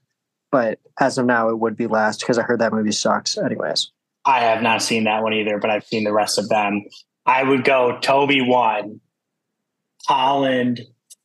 But 0.52 0.80
as 1.00 1.18
of 1.18 1.26
now, 1.26 1.50
it 1.50 1.60
would 1.60 1.76
be 1.76 1.88
last 1.88 2.22
because 2.22 2.38
I 2.38 2.44
heard 2.44 2.60
that 2.60 2.74
movie 2.74 2.92
sucks. 2.92 3.38
Anyways. 3.38 3.92
I 4.26 4.40
have 4.40 4.62
not 4.62 4.82
seen 4.82 5.04
that 5.04 5.22
one 5.22 5.34
either, 5.34 5.60
but 5.60 5.70
I've 5.70 5.86
seen 5.86 6.04
the 6.04 6.14
rest 6.14 6.40
of 6.40 6.50
them. 6.50 6.84
I 7.26 7.44
would 7.44 7.64
go 7.64 8.00
Tobey 8.02 8.42
one, 8.42 9.02
Holland 10.08 10.82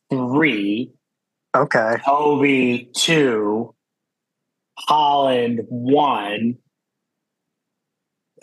three, 0.09 0.91
Okay. 1.55 1.95
Tobey 2.05 2.89
two, 2.95 3.73
Holland 4.77 5.61
one, 5.67 6.57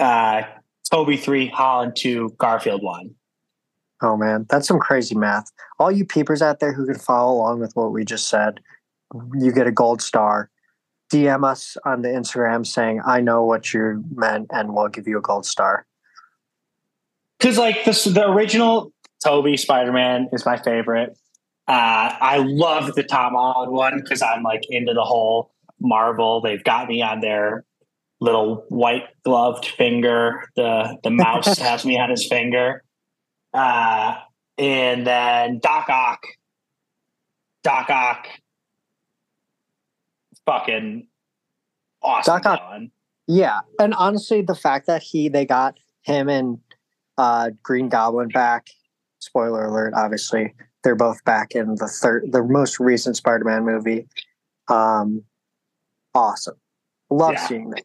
uh, 0.01 0.43
Tobey 0.91 1.17
three, 1.17 1.47
Holland 1.49 1.95
two, 1.97 2.35
Garfield 2.39 2.83
one. 2.83 3.15
Oh 4.03 4.17
man, 4.17 4.47
that's 4.49 4.69
some 4.69 4.79
crazy 4.79 5.15
math. 5.15 5.51
All 5.79 5.91
you 5.91 6.05
peepers 6.05 6.43
out 6.43 6.61
there 6.61 6.73
who 6.73 6.87
can 6.87 6.99
follow 6.99 7.35
along 7.35 7.61
with 7.61 7.75
what 7.75 7.93
we 7.93 8.05
just 8.05 8.29
said, 8.29 8.61
you 9.39 9.53
get 9.53 9.67
a 9.67 9.73
gold 9.73 10.03
star. 10.03 10.51
DM 11.13 11.45
us 11.49 11.77
on 11.85 12.03
the 12.03 12.09
Instagram 12.09 12.67
saying, 12.67 13.01
I 13.07 13.21
know 13.21 13.45
what 13.45 13.73
you 13.73 14.05
meant, 14.15 14.49
and 14.51 14.75
we'll 14.75 14.89
give 14.89 15.07
you 15.07 15.19
a 15.19 15.23
gold 15.23 15.47
star. 15.47 15.87
Because 17.39 17.59
like 17.59 17.85
this, 17.85 18.05
the 18.05 18.29
original 18.29 18.93
Tobey 19.25 19.57
Spider 19.57 19.93
Man 19.93 20.29
is 20.33 20.45
my 20.45 20.57
favorite. 20.57 21.17
Uh, 21.69 22.15
I 22.21 22.39
love 22.39 22.95
the 22.95 23.03
Tom 23.03 23.35
Holland 23.35 23.73
one 23.73 24.01
because 24.01 24.23
I'm 24.23 24.43
like 24.43 24.63
into 24.69 24.95
the 24.95 25.05
whole 25.05 25.53
Marvel. 25.81 26.41
They've 26.41 26.63
got 26.63 26.89
me 26.89 27.03
on 27.03 27.21
their 27.21 27.65
little 28.21 28.65
white 28.69 29.05
gloved 29.25 29.67
finger. 29.67 30.49
The 30.57 30.99
the 31.03 31.11
mouse 31.11 31.59
has 31.59 31.85
me 31.85 31.99
on 31.99 32.11
his 32.11 32.27
finger. 32.27 32.83
Uh, 33.57 34.16
and 34.59 35.07
then 35.07 35.59
Doc 35.61 35.88
Ock. 35.88 36.21
Doc 37.62 37.88
Ock. 37.88 38.27
Fucking 40.45 41.07
awesome. 42.03 42.40
Doc 42.42 42.47
Ock- 42.47 42.83
Yeah, 43.27 43.61
and 43.81 43.95
honestly, 43.95 44.42
the 44.42 44.55
fact 44.55 44.87
that 44.87 45.03
he 45.03 45.29
they 45.29 45.45
got 45.47 45.79
him 46.03 46.29
and 46.29 46.59
uh, 47.19 47.51
Green 47.62 47.88
Goblin 47.88 48.29
back. 48.29 48.69
Spoiler 49.19 49.64
alert! 49.64 49.95
Obviously, 49.97 50.55
they're 50.85 50.95
both 50.95 51.25
back 51.25 51.53
in 51.53 51.75
the 51.77 51.88
third, 51.88 52.31
the 52.31 52.45
most 52.45 52.79
recent 52.79 53.16
Spider-Man 53.16 53.64
movie. 53.64 54.07
Um, 54.69 55.25
awesome, 56.14 56.57
love 57.11 57.33
Yeah. 57.33 57.47
seeing 57.49 57.71
that. 57.71 57.85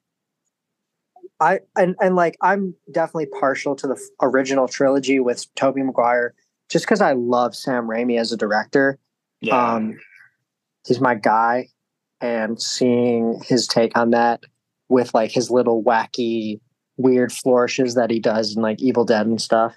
I 1.42 1.60
and 1.76 1.96
and 2.00 2.16
like 2.16 2.38
I'm 2.42 2.76
definitely 2.92 3.26
partial 3.26 3.76
to 3.78 3.88
the 3.88 4.00
original 4.22 4.68
trilogy 4.68 5.20
with 5.20 5.54
Tobey 5.56 5.82
Maguire, 5.82 6.36
just 6.70 6.86
because 6.86 7.02
I 7.02 7.14
love 7.14 7.56
Sam 7.56 7.88
Raimi 7.88 8.20
as 8.20 8.32
a 8.32 8.38
director. 8.38 9.00
Yeah. 9.42 9.74
Um, 9.74 10.00
he's 10.86 11.02
my 11.02 11.16
guy, 11.16 11.70
and 12.22 12.62
seeing 12.62 13.42
his 13.44 13.66
take 13.66 13.98
on 13.98 14.12
that 14.12 14.44
with 14.88 15.16
like 15.16 15.32
his 15.32 15.50
little 15.50 15.84
wacky, 15.84 16.62
weird 16.98 17.32
flourishes 17.32 17.96
that 17.96 18.12
he 18.12 18.20
does 18.20 18.56
in 18.56 18.62
like 18.62 18.80
Evil 18.80 19.04
Dead 19.04 19.26
and 19.26 19.42
stuff, 19.42 19.74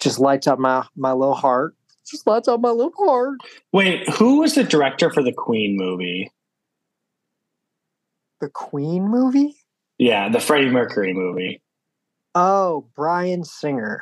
just 0.00 0.18
lights 0.18 0.48
up 0.48 0.58
my 0.58 0.84
my 0.96 1.12
little 1.12 1.36
heart. 1.36 1.76
Just 2.04 2.26
lights 2.26 2.48
up 2.48 2.60
my 2.60 2.70
little 2.70 2.92
heart. 2.98 3.38
Wait, 3.72 4.08
who 4.08 4.40
was 4.40 4.56
the 4.56 4.64
director 4.64 5.12
for 5.12 5.22
the 5.22 5.32
Queen 5.32 5.76
movie? 5.76 6.32
The 8.40 8.48
Queen 8.48 9.08
movie? 9.08 9.59
Yeah, 10.00 10.30
the 10.30 10.40
Freddie 10.40 10.70
Mercury 10.70 11.12
movie. 11.12 11.60
Oh, 12.34 12.88
Bryan 12.96 13.44
Singer. 13.44 14.00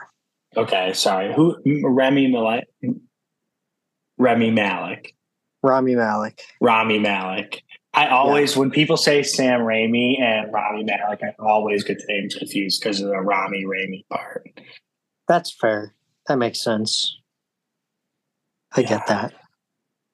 Okay, 0.56 0.92
sorry. 0.92 1.34
Who? 1.34 1.56
Remy 1.84 2.28
Malek. 2.28 2.68
Remy 4.16 4.52
Malik. 4.52 5.16
Rami 5.64 5.96
Malek. 5.96 6.40
Rami 6.60 7.00
Malek. 7.00 7.64
I 7.94 8.06
always, 8.10 8.56
when 8.56 8.70
people 8.70 8.96
say 8.96 9.24
Sam 9.24 9.62
Raimi 9.62 10.20
and 10.20 10.52
Rami 10.52 10.84
Malek, 10.84 11.20
I 11.24 11.34
always 11.40 11.82
get 11.82 11.98
the 11.98 12.04
names 12.12 12.36
confused 12.36 12.80
because 12.80 13.00
of 13.00 13.08
the 13.08 13.18
Rami 13.20 13.64
Raimi 13.64 14.06
part. 14.08 14.48
That's 15.26 15.50
fair. 15.50 15.96
That 16.28 16.36
makes 16.36 16.62
sense. 16.62 17.18
I 18.76 18.82
Yeah. 18.82 18.88
get 18.88 19.06
that. 19.08 19.32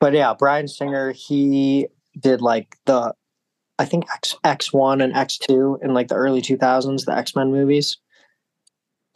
But 0.01 0.15
yeah, 0.15 0.33
Bryan 0.33 0.67
Singer, 0.67 1.13
he 1.13 1.89
did 2.19 2.41
like 2.41 2.77
the 2.87 3.13
I 3.79 3.85
think 3.85 4.05
X 4.15 4.37
X 4.45 4.73
one 4.73 5.01
and 5.01 5.15
X 5.15 5.39
two 5.39 5.79
in 5.83 5.95
like 5.95 6.09
the 6.09 6.15
early 6.15 6.41
two 6.41 6.57
thousands, 6.57 7.05
the 7.05 7.17
X 7.17 7.35
Men 7.35 7.51
movies. 7.51 7.99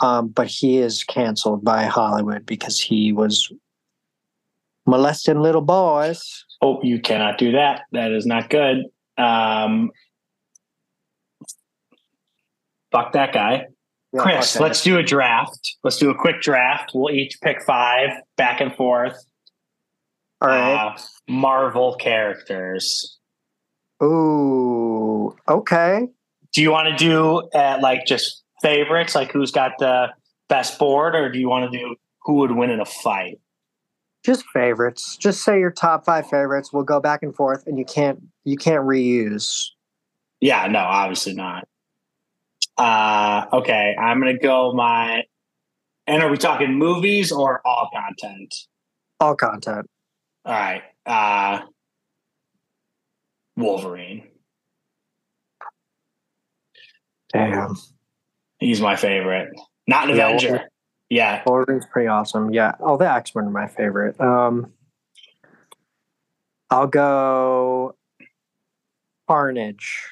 Um, 0.01 0.29
but 0.29 0.47
he 0.47 0.79
is 0.79 1.03
canceled 1.05 1.65
by 1.65 1.85
Hollywood 1.85 2.47
because 2.47 2.81
he 2.81 3.13
was 3.13 3.53
molesting 4.87 5.41
little 5.41 5.61
boys. 5.61 6.45
Oh, 6.63 6.81
you 6.83 7.01
cannot 7.01 7.39
do 7.39 7.53
that. 7.53 7.83
That 7.93 8.13
is 8.13 8.25
not 8.25 8.49
good. 8.49 8.85
Um, 9.17 9.91
fuck 12.93 13.13
that 13.13 13.33
guy. 13.33 13.67
Yeah, 14.13 14.23
Chris, 14.23 14.57
okay. 14.57 14.65
let's 14.65 14.83
do 14.83 14.99
a 14.99 15.03
draft. 15.03 15.77
Let's 15.85 15.99
do 15.99 16.11
a 16.11 16.15
quick 16.15 16.41
draft. 16.41 16.93
We'll 16.95 17.13
each 17.15 17.41
pick 17.43 17.63
five 17.65 18.11
back 18.37 18.61
and 18.61 18.75
forth. 18.75 19.17
all 20.41 20.49
right. 20.49 20.75
Uh, 20.75 20.97
Marvel 21.29 21.97
characters. 21.97 23.18
Ooh, 24.03 25.37
okay. 25.49 26.09
Do 26.55 26.63
you 26.63 26.71
want 26.71 26.89
to 26.89 26.97
do 26.97 27.49
uh, 27.55 27.79
like 27.83 28.07
just 28.07 28.43
favorites, 28.63 29.15
like 29.15 29.33
who's 29.33 29.51
got 29.51 29.73
the 29.79 30.09
best 30.49 30.79
board, 30.79 31.15
or 31.15 31.31
do 31.31 31.39
you 31.39 31.49
want 31.49 31.71
to 31.71 31.79
do 31.79 31.97
who 32.23 32.35
would 32.35 32.53
win 32.53 32.71
in 32.71 32.81
a 32.81 32.85
fight? 32.85 33.41
Just 34.25 34.45
favorites. 34.53 35.17
Just 35.17 35.43
say 35.43 35.59
your 35.59 35.71
top 35.71 36.05
five 36.05 36.29
favorites. 36.29 36.73
We'll 36.73 36.85
go 36.85 37.01
back 37.01 37.23
and 37.23 37.35
forth, 37.35 37.67
and 37.67 37.79
you 37.79 37.85
can't 37.85 38.23
you 38.45 38.57
can't 38.57 38.85
reuse. 38.85 39.67
Yeah, 40.41 40.67
no, 40.69 40.81
obviously 40.81 41.35
not. 41.35 41.67
Uh, 42.77 43.47
okay, 43.53 43.97
I'm 43.99 44.21
gonna 44.21 44.39
go 44.39 44.73
my. 44.73 45.25
And 46.07 46.23
are 46.23 46.31
we 46.31 46.39
talking 46.39 46.73
movies 46.73 47.31
or 47.33 47.61
all 47.67 47.91
content? 47.93 48.55
All 49.21 49.37
content. 49.37 49.87
All 50.45 50.55
right, 50.55 50.83
uh, 51.05 51.61
Wolverine. 53.59 54.29
Damn. 57.33 57.77
He's 58.59 58.81
my 58.81 58.97
favorite. 58.97 59.51
Not 59.87 60.11
an 60.11 60.17
Yeah, 60.17 60.29
Avenger. 60.29 60.49
Wolverine. 60.49 60.69
Yeah, 61.11 61.43
Wolverine's 61.47 61.87
pretty 61.91 62.09
awesome. 62.09 62.53
Yeah. 62.53 62.73
Oh, 62.81 62.97
the 62.97 63.11
X 63.11 63.35
Men 63.35 63.47
are 63.47 63.51
my 63.51 63.67
favorite. 63.67 64.21
Um, 64.21 64.73
I'll 66.71 66.87
go 66.87 67.95
Carnage. 69.27 70.05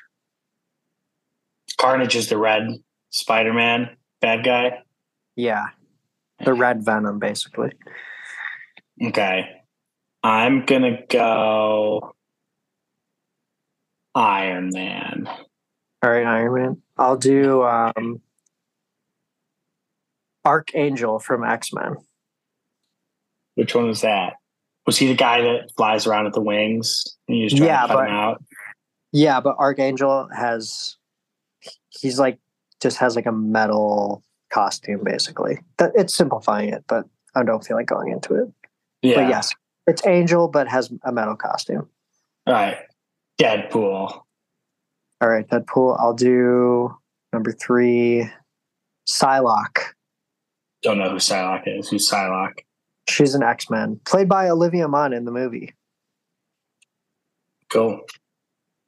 Carnage 1.77 2.17
is 2.17 2.29
the 2.29 2.39
red 2.39 2.69
Spider-Man 3.11 3.91
bad 4.23 4.45
guy. 4.45 4.79
Yeah, 5.37 5.67
the 6.45 6.55
Red 6.55 6.83
Venom, 6.83 7.19
basically. 7.19 7.73
Okay. 9.03 9.51
I'm 10.23 10.65
gonna 10.65 10.99
go 11.09 12.16
Iron 14.17 14.71
Man. 14.73 15.29
All 16.03 16.11
right, 16.11 16.25
Iron 16.27 16.55
Man. 16.55 16.83
I'll 16.97 17.17
do 17.17 17.63
um, 17.65 18.21
Archangel 20.45 21.19
from 21.19 21.45
X 21.45 21.73
Men. 21.73 21.97
Which 23.55 23.75
one 23.75 23.87
was 23.89 24.01
that? 24.03 24.35
Was 24.87 24.99
he 24.99 25.09
the 25.09 25.15
guy 25.15 25.41
that 25.43 25.71
flies 25.77 26.07
around 26.07 26.25
with 26.25 26.35
the 26.35 26.41
wings? 26.41 27.17
And 27.29 27.37
you 27.39 27.49
just 27.49 27.57
trying 27.57 27.69
Yeah, 27.69 27.83
to 27.83 27.89
cut 27.89 27.95
but- 27.95 28.09
him 28.09 28.15
out? 28.15 28.45
Yeah, 29.13 29.41
but 29.41 29.57
Archangel 29.59 30.29
has 30.37 30.97
he's 31.89 32.19
like 32.19 32.39
just 32.83 32.99
has 32.99 33.17
like 33.17 33.25
a 33.27 33.33
metal 33.33 34.23
costume, 34.51 35.03
basically. 35.05 35.61
That 35.79 35.93
it's 35.95 36.15
simplifying 36.15 36.69
it, 36.71 36.85
but 36.87 37.07
I 37.35 37.43
don't 37.43 37.65
feel 37.65 37.77
like 37.77 37.87
going 37.87 38.13
into 38.13 38.35
it. 38.35 38.49
Yeah. 39.03 39.15
But 39.23 39.29
yes, 39.29 39.53
it's 39.87 40.07
Angel, 40.07 40.49
but 40.49 40.69
has 40.69 40.93
a 41.05 41.13
metal 41.13 41.35
costume. 41.37 41.89
All 42.47 42.53
right. 42.55 42.77
Deadpool. 43.41 44.21
All 45.21 45.29
right, 45.29 45.47
Deadpool. 45.49 45.97
I'll 45.99 46.15
do 46.15 46.95
number 47.33 47.53
three, 47.53 48.29
Psylocke. 49.09 49.79
Don't 50.83 50.99
know 50.99 51.11
who 51.11 51.17
Psylocke 51.17 51.79
is. 51.79 51.89
Who's 51.89 52.11
Psylocke? 52.11 52.61
She's 53.09 53.35
an 53.35 53.43
X 53.43 53.71
Men, 53.71 54.01
played 54.05 54.29
by 54.29 54.49
Olivia 54.49 54.89
Munn 54.89 55.13
in 55.13 55.25
the 55.25 55.31
movie. 55.31 55.75
Cool. 57.71 58.01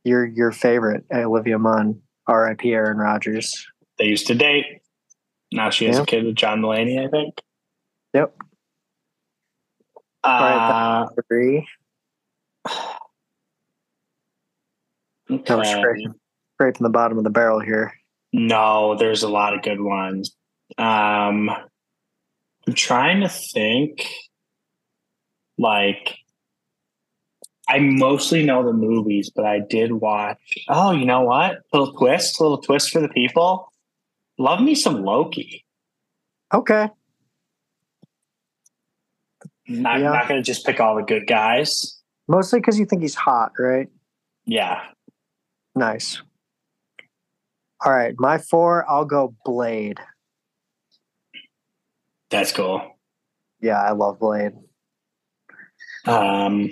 Your 0.05 0.25
your 0.27 0.53
favorite, 0.53 1.05
Olivia 1.13 1.59
Munn, 1.59 2.01
R.I.P. 2.27 2.73
Aaron 2.73 2.99
Rodgers. 2.99 3.67
They 3.99 4.07
used 4.07 4.27
to 4.29 4.35
date. 4.35 4.65
Now 5.53 5.71
she 5.71 5.87
has 5.87 5.97
Yeah. 5.97 6.03
a 6.03 6.07
kid 6.07 6.25
with 6.25 6.35
John 6.37 6.61
Mulaney, 6.61 7.05
I 7.05 7.09
think. 7.11 7.41
Yep. 8.15 8.35
Uh, 10.25 10.29
right, 10.29 11.07
Three. 11.29 11.67
Okay. 15.31 15.65
scraping, 15.79 16.15
scraping 16.55 16.83
the 16.85 16.91
bottom 16.91 17.19
of 17.19 17.25
the 17.25 17.31
barrel 17.31 17.61
here. 17.61 17.93
No, 18.33 18.97
there's 18.97 19.23
a 19.23 19.29
lot 19.29 19.55
of 19.55 19.63
good 19.63 19.81
ones. 19.81 20.35
Um, 20.77 21.51
I'm 21.51 22.75
trying 22.75 23.21
to 23.23 23.29
think. 23.29 24.07
Like, 25.61 26.15
I 27.69 27.81
mostly 27.81 28.45
know 28.45 28.65
the 28.65 28.73
movies, 28.73 29.31
but 29.35 29.45
I 29.45 29.59
did 29.59 29.93
watch. 29.93 30.39
Oh, 30.69 30.93
you 30.93 31.05
know 31.05 31.23
what? 31.23 31.59
Little 31.73 31.93
twist, 31.95 32.41
little 32.41 32.59
twist 32.59 32.91
for 32.91 33.01
the 33.01 33.09
people. 33.09 33.73
Love 34.39 34.61
me 34.61 34.75
some 34.77 35.03
Loki. 35.03 35.65
Okay. 36.55 36.89
Not, 39.67 40.01
Yeah. 40.01 40.11
not 40.13 40.29
going 40.29 40.41
to 40.41 40.47
just 40.47 40.65
pick 40.65 40.81
all 40.81 40.95
the 40.97 41.03
good 41.03 41.27
guys. 41.27 42.01
Mostly 42.29 42.61
because 42.61 42.79
you 42.79 42.87
think 42.87 43.03
he's 43.03 43.15
hot, 43.17 43.53
right? 43.59 43.89
Yeah. 44.47 44.81
Nice. 45.79 46.21
All 47.85 47.93
right, 47.93 48.13
my 48.19 48.39
four. 48.39 48.85
I'll 48.91 49.05
go 49.05 49.37
Blade. 49.45 50.01
That's 52.31 52.51
cool. 52.51 52.99
Yeah, 53.61 53.81
I 53.81 53.93
love 53.93 54.19
Blade. 54.19 54.53
Um, 56.05 56.71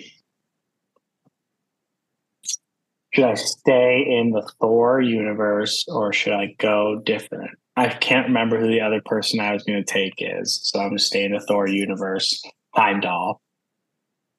should 3.14 3.24
I 3.24 3.34
stay 3.34 4.04
in 4.08 4.32
the 4.32 4.50
Thor 4.60 5.00
universe 5.00 5.84
or 5.86 6.12
should 6.12 6.32
I 6.32 6.56
go 6.58 7.00
different? 7.04 7.52
I 7.76 7.88
can't 7.88 8.26
remember 8.26 8.58
who 8.58 8.66
the 8.66 8.80
other 8.80 9.02
person 9.04 9.38
I 9.38 9.52
was 9.52 9.62
going 9.62 9.84
to 9.84 9.92
take 9.92 10.14
is, 10.18 10.58
so 10.64 10.80
I'm 10.80 10.88
going 10.88 10.98
to 10.98 11.04
stay 11.04 11.24
in 11.24 11.32
the 11.32 11.40
Thor 11.40 11.68
universe. 11.68 12.42
Heimdall. 12.74 13.40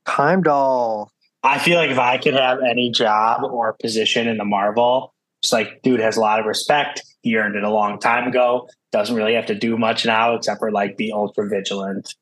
Heimdall. 0.06 1.12
I 1.48 1.60
feel 1.60 1.78
like 1.78 1.90
if 1.90 2.00
I 2.00 2.18
could 2.18 2.34
have 2.34 2.60
any 2.62 2.92
job 2.92 3.44
or 3.44 3.74
position 3.82 4.28
in 4.28 4.38
the 4.38 4.44
Marvel, 4.46 5.14
it's 5.42 5.54
like 5.54 5.82
dude 5.82 6.00
has 6.02 6.18
a 6.18 6.20
lot 6.22 6.40
of 6.40 6.46
respect. 6.46 7.02
He 7.22 7.38
earned 7.38 7.56
it 7.56 7.64
a 7.64 7.70
long 7.70 8.00
time 8.00 8.28
ago. 8.28 8.68
Doesn't 8.92 9.16
really 9.16 9.34
have 9.36 9.46
to 9.48 9.56
do 9.56 9.78
much 9.78 10.06
now 10.06 10.36
except 10.36 10.60
for 10.60 10.72
like 10.72 10.98
be 10.98 11.12
ultra 11.12 11.48
vigilant. 11.48 12.14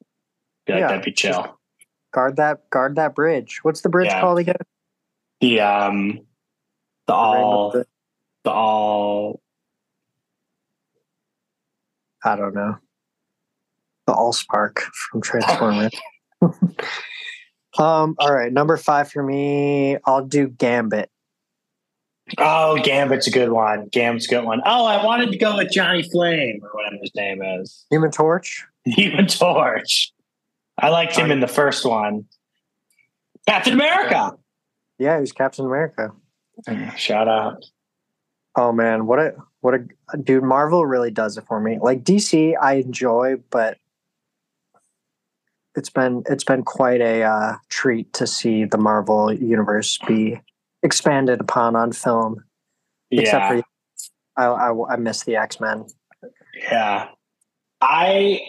Feel 0.68 0.76
like 0.76 0.82
Yeah. 0.82 0.88
that'd 0.90 1.04
be 1.06 1.12
chill. 1.12 1.58
Guard 2.14 2.36
that. 2.38 2.70
Guard 2.70 2.96
that 2.98 3.16
bridge. 3.16 3.60
What's 3.64 3.82
the 3.82 3.90
bridge 3.90 4.08
Yeah. 4.08 4.22
called 4.22 4.40
again? 4.40 4.56
The 5.42 5.60
um, 5.62 6.12
the 6.12 6.22
The 7.08 7.14
all 7.14 7.84
the 8.44 8.52
all 8.52 9.42
I 12.24 12.36
don't 12.36 12.54
know. 12.56 12.78
The 14.08 14.14
All 14.14 14.34
Spark 14.34 14.82
from 15.12 15.22
Transformers. 15.22 15.92
um. 17.78 18.16
All 18.20 18.34
right, 18.34 18.52
number 18.52 18.78
five 18.78 19.12
for 19.12 19.24
me. 19.24 19.98
I'll 20.06 20.26
do 20.26 20.48
Gambit. 20.48 21.10
Oh, 22.40 22.80
Gambit's 22.84 23.28
a 23.28 23.32
good 23.32 23.52
one. 23.52 23.88
Gambit's 23.92 24.26
a 24.26 24.30
good 24.30 24.46
one. 24.46 24.62
Oh, 24.66 24.86
I 24.86 25.04
wanted 25.06 25.32
to 25.32 25.38
go 25.38 25.58
with 25.58 25.72
Johnny 25.72 26.04
Flame 26.04 26.60
or 26.64 26.70
whatever 26.74 26.98
his 27.02 27.14
name 27.16 27.42
is. 27.44 27.86
Human 27.92 28.12
Torch. 28.12 28.66
Human 28.86 29.28
Torch. 29.28 30.12
I 30.80 30.90
liked 30.90 31.16
him 31.16 31.32
in 31.32 31.40
the 31.40 31.48
first 31.48 31.86
one. 31.86 32.26
Captain 33.48 33.74
America. 33.74 34.36
Yeah, 34.98 35.16
he 35.16 35.22
was 35.22 35.32
Captain 35.32 35.66
America. 35.66 36.12
Shout 36.98 37.28
out. 37.28 37.64
Oh 38.56 38.72
man, 38.72 39.06
what 39.06 39.20
a 39.20 39.36
what 39.60 39.74
a 39.74 40.18
dude! 40.18 40.44
Marvel 40.44 40.86
really 40.86 41.12
does 41.12 41.38
it 41.38 41.46
for 41.46 41.60
me. 41.60 41.78
Like 41.82 42.04
DC, 42.04 42.56
I 42.60 42.76
enjoy, 42.76 43.36
but 43.50 43.78
it's 45.76 45.90
been 45.90 46.24
it's 46.30 46.44
been 46.44 46.64
quite 46.64 47.02
a 47.02 47.24
uh, 47.24 47.56
treat 47.70 48.12
to 48.14 48.28
see 48.28 48.66
the 48.66 48.78
Marvel 48.78 49.32
universe 49.34 49.98
be 50.08 50.40
expanded 50.84 51.42
upon 51.42 51.76
on 51.76 51.92
film. 51.92 52.44
Except 53.12 53.56
Yeah. 53.56 53.62
for 53.62 53.64
I, 54.38 54.46
I, 54.46 54.94
I 54.94 54.96
miss 54.98 55.24
the 55.24 55.36
X 55.36 55.60
Men. 55.60 55.86
Yeah. 56.70 57.10
I 57.82 58.42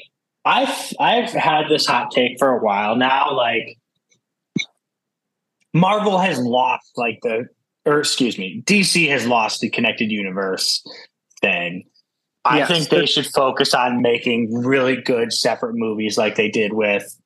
I've 0.44 0.92
I've 1.00 1.30
had 1.30 1.68
this 1.68 1.86
hot 1.86 2.10
take 2.10 2.38
for 2.38 2.56
a 2.56 2.62
while 2.62 2.96
now. 2.96 3.32
Like 3.34 3.76
Marvel 5.74 6.18
has 6.18 6.38
lost 6.38 6.92
like 6.96 7.18
the 7.22 7.48
or 7.84 8.00
excuse 8.00 8.38
me, 8.38 8.62
DC 8.66 9.08
has 9.10 9.26
lost 9.26 9.60
the 9.60 9.70
connected 9.70 10.10
universe 10.10 10.84
thing. 11.40 11.84
I 12.46 12.58
Yes. 12.58 12.68
think 12.68 12.88
they 12.88 13.06
should 13.06 13.26
focus 13.26 13.74
on 13.74 14.00
making 14.02 14.54
really 14.54 14.96
good 14.96 15.32
separate 15.32 15.74
movies 15.74 16.16
like 16.16 16.36
they 16.36 16.48
did 16.48 16.72
with 16.72 17.20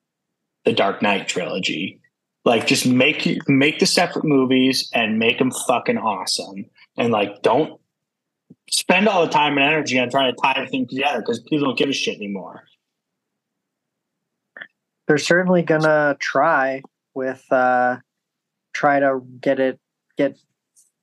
the 0.65 0.73
Dark 0.73 1.03
Knight 1.03 1.29
trilogy. 1.29 2.01
Like 2.45 2.67
just 2.67 2.87
make 2.87 3.47
make 3.49 3.79
the 3.81 3.87
separate 3.87 4.25
movies 4.25 4.89
and 4.95 5.19
make 5.19 5.39
them 5.39 5.51
fucking 5.69 5.99
awesome. 5.99 6.65
And 6.97 7.13
like 7.13 7.43
don't 7.43 7.79
spend 8.71 9.09
all 9.09 9.25
the 9.25 9.31
time 9.33 9.59
and 9.59 9.67
energy 9.67 9.99
on 9.99 10.11
trying 10.11 10.35
to 10.35 10.41
tie 10.41 10.67
things 10.67 10.89
together 10.89 11.21
because 11.21 11.41
people 11.41 11.67
don't 11.67 11.79
give 11.79 11.91
a 11.91 11.93
shit 11.93 12.17
anymore. 12.17 12.65
They're 15.07 15.19
certainly 15.19 15.63
gonna 15.63 16.17
try 16.19 16.83
with 17.15 17.45
uh, 17.51 17.97
try 18.73 19.01
to 19.01 19.21
get 19.41 19.61
it 19.61 19.79
get 20.17 20.39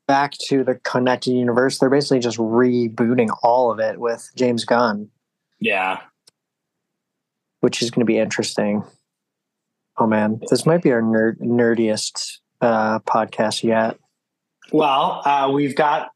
back 0.08 0.34
to 0.48 0.64
the 0.64 0.76
connected 0.76 1.32
universe. 1.32 1.78
They're 1.80 1.90
basically 1.90 2.20
just 2.20 2.38
rebooting 2.38 3.30
all 3.44 3.72
of 3.72 3.80
it 3.80 4.00
with 4.00 4.30
James 4.36 4.66
Gunn. 4.66 5.10
Yeah. 5.60 6.00
which 7.62 7.82
is 7.82 7.90
going 7.92 8.02
to 8.02 8.06
be 8.06 8.18
interesting. 8.20 8.84
Oh 9.98 10.06
man, 10.06 10.40
this 10.50 10.66
might 10.66 10.84
be 10.84 10.92
our 10.92 11.02
nerd, 11.02 11.40
nerdiest 11.42 12.38
uh, 12.62 13.00
podcast 13.00 13.64
yet. 13.64 13.98
Well, 14.72 15.22
uh, 15.26 15.50
we've 15.52 15.76
got 15.76 16.12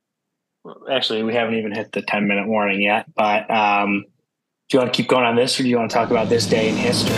actually 0.89 1.23
we 1.23 1.33
haven't 1.33 1.55
even 1.55 1.71
hit 1.73 1.91
the 1.91 2.03
10 2.03 2.27
minute 2.27 2.47
warning 2.47 2.81
yet, 2.81 3.11
but 3.15 3.49
um, 3.49 4.05
do 4.69 4.77
you 4.77 4.79
want 4.79 4.93
to 4.93 4.95
keep 4.95 5.09
going 5.09 5.25
on 5.25 5.35
this 5.35 5.59
or 5.59 5.63
do 5.63 5.69
you 5.69 5.77
want 5.77 5.89
to 5.89 5.95
talk 5.95 6.11
about 6.11 6.29
this 6.29 6.45
day 6.45 6.69
in 6.69 6.75
history? 6.75 7.15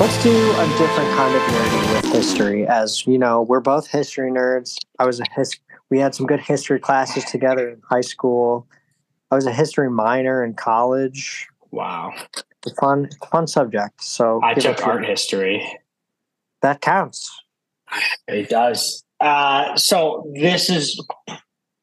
Let's 0.00 0.20
do 0.22 0.32
a 0.32 0.66
different 0.78 1.10
kind 1.14 1.34
of 1.36 1.42
nerdy 1.42 1.94
with 1.94 2.12
history. 2.14 2.66
As 2.66 3.06
you 3.06 3.18
know, 3.18 3.42
we're 3.42 3.60
both 3.60 3.86
history 3.86 4.30
nerds. 4.30 4.76
I 4.98 5.04
was 5.04 5.20
a 5.20 5.24
his. 5.36 5.54
We 5.92 5.98
had 5.98 6.14
some 6.14 6.24
good 6.24 6.40
history 6.40 6.80
classes 6.80 7.22
together 7.26 7.68
in 7.68 7.82
high 7.86 8.00
school. 8.00 8.66
I 9.30 9.34
was 9.34 9.44
a 9.44 9.52
history 9.52 9.90
minor 9.90 10.42
in 10.42 10.54
college. 10.54 11.46
Wow. 11.70 12.14
It's 12.32 12.72
a 12.72 12.74
fun, 12.76 13.10
fun 13.30 13.46
subject. 13.46 14.02
So 14.02 14.40
I 14.42 14.54
took 14.54 14.78
to- 14.78 14.84
art 14.84 15.04
history. 15.04 15.62
That 16.62 16.80
counts. 16.80 17.30
It 18.26 18.48
does. 18.48 19.04
Uh, 19.20 19.76
so 19.76 20.32
this 20.34 20.70
is 20.70 20.98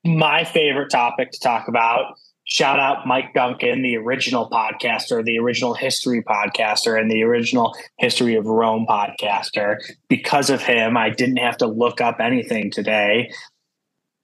my 0.04 0.44
favorite 0.44 0.90
topic 0.90 1.30
to 1.34 1.40
talk 1.40 1.68
about. 1.68 2.16
Shout 2.46 2.80
out 2.80 3.06
Mike 3.06 3.36
Duncan, 3.36 3.84
the 3.84 3.96
original 3.96 4.50
podcaster, 4.50 5.24
the 5.24 5.38
original 5.38 5.76
history 5.76 6.24
podcaster, 6.24 7.00
and 7.00 7.12
the 7.12 7.22
original 7.22 7.76
history 8.00 8.34
of 8.34 8.48
Rome 8.48 8.88
podcaster. 8.90 9.78
Because 10.08 10.50
of 10.50 10.64
him, 10.64 10.98
I 10.98 11.12
didn't 11.12 11.38
have 11.38 11.58
to 11.58 11.68
look 11.68 12.02
up 12.02 12.20
anything 12.20 12.72
today. 12.72 13.30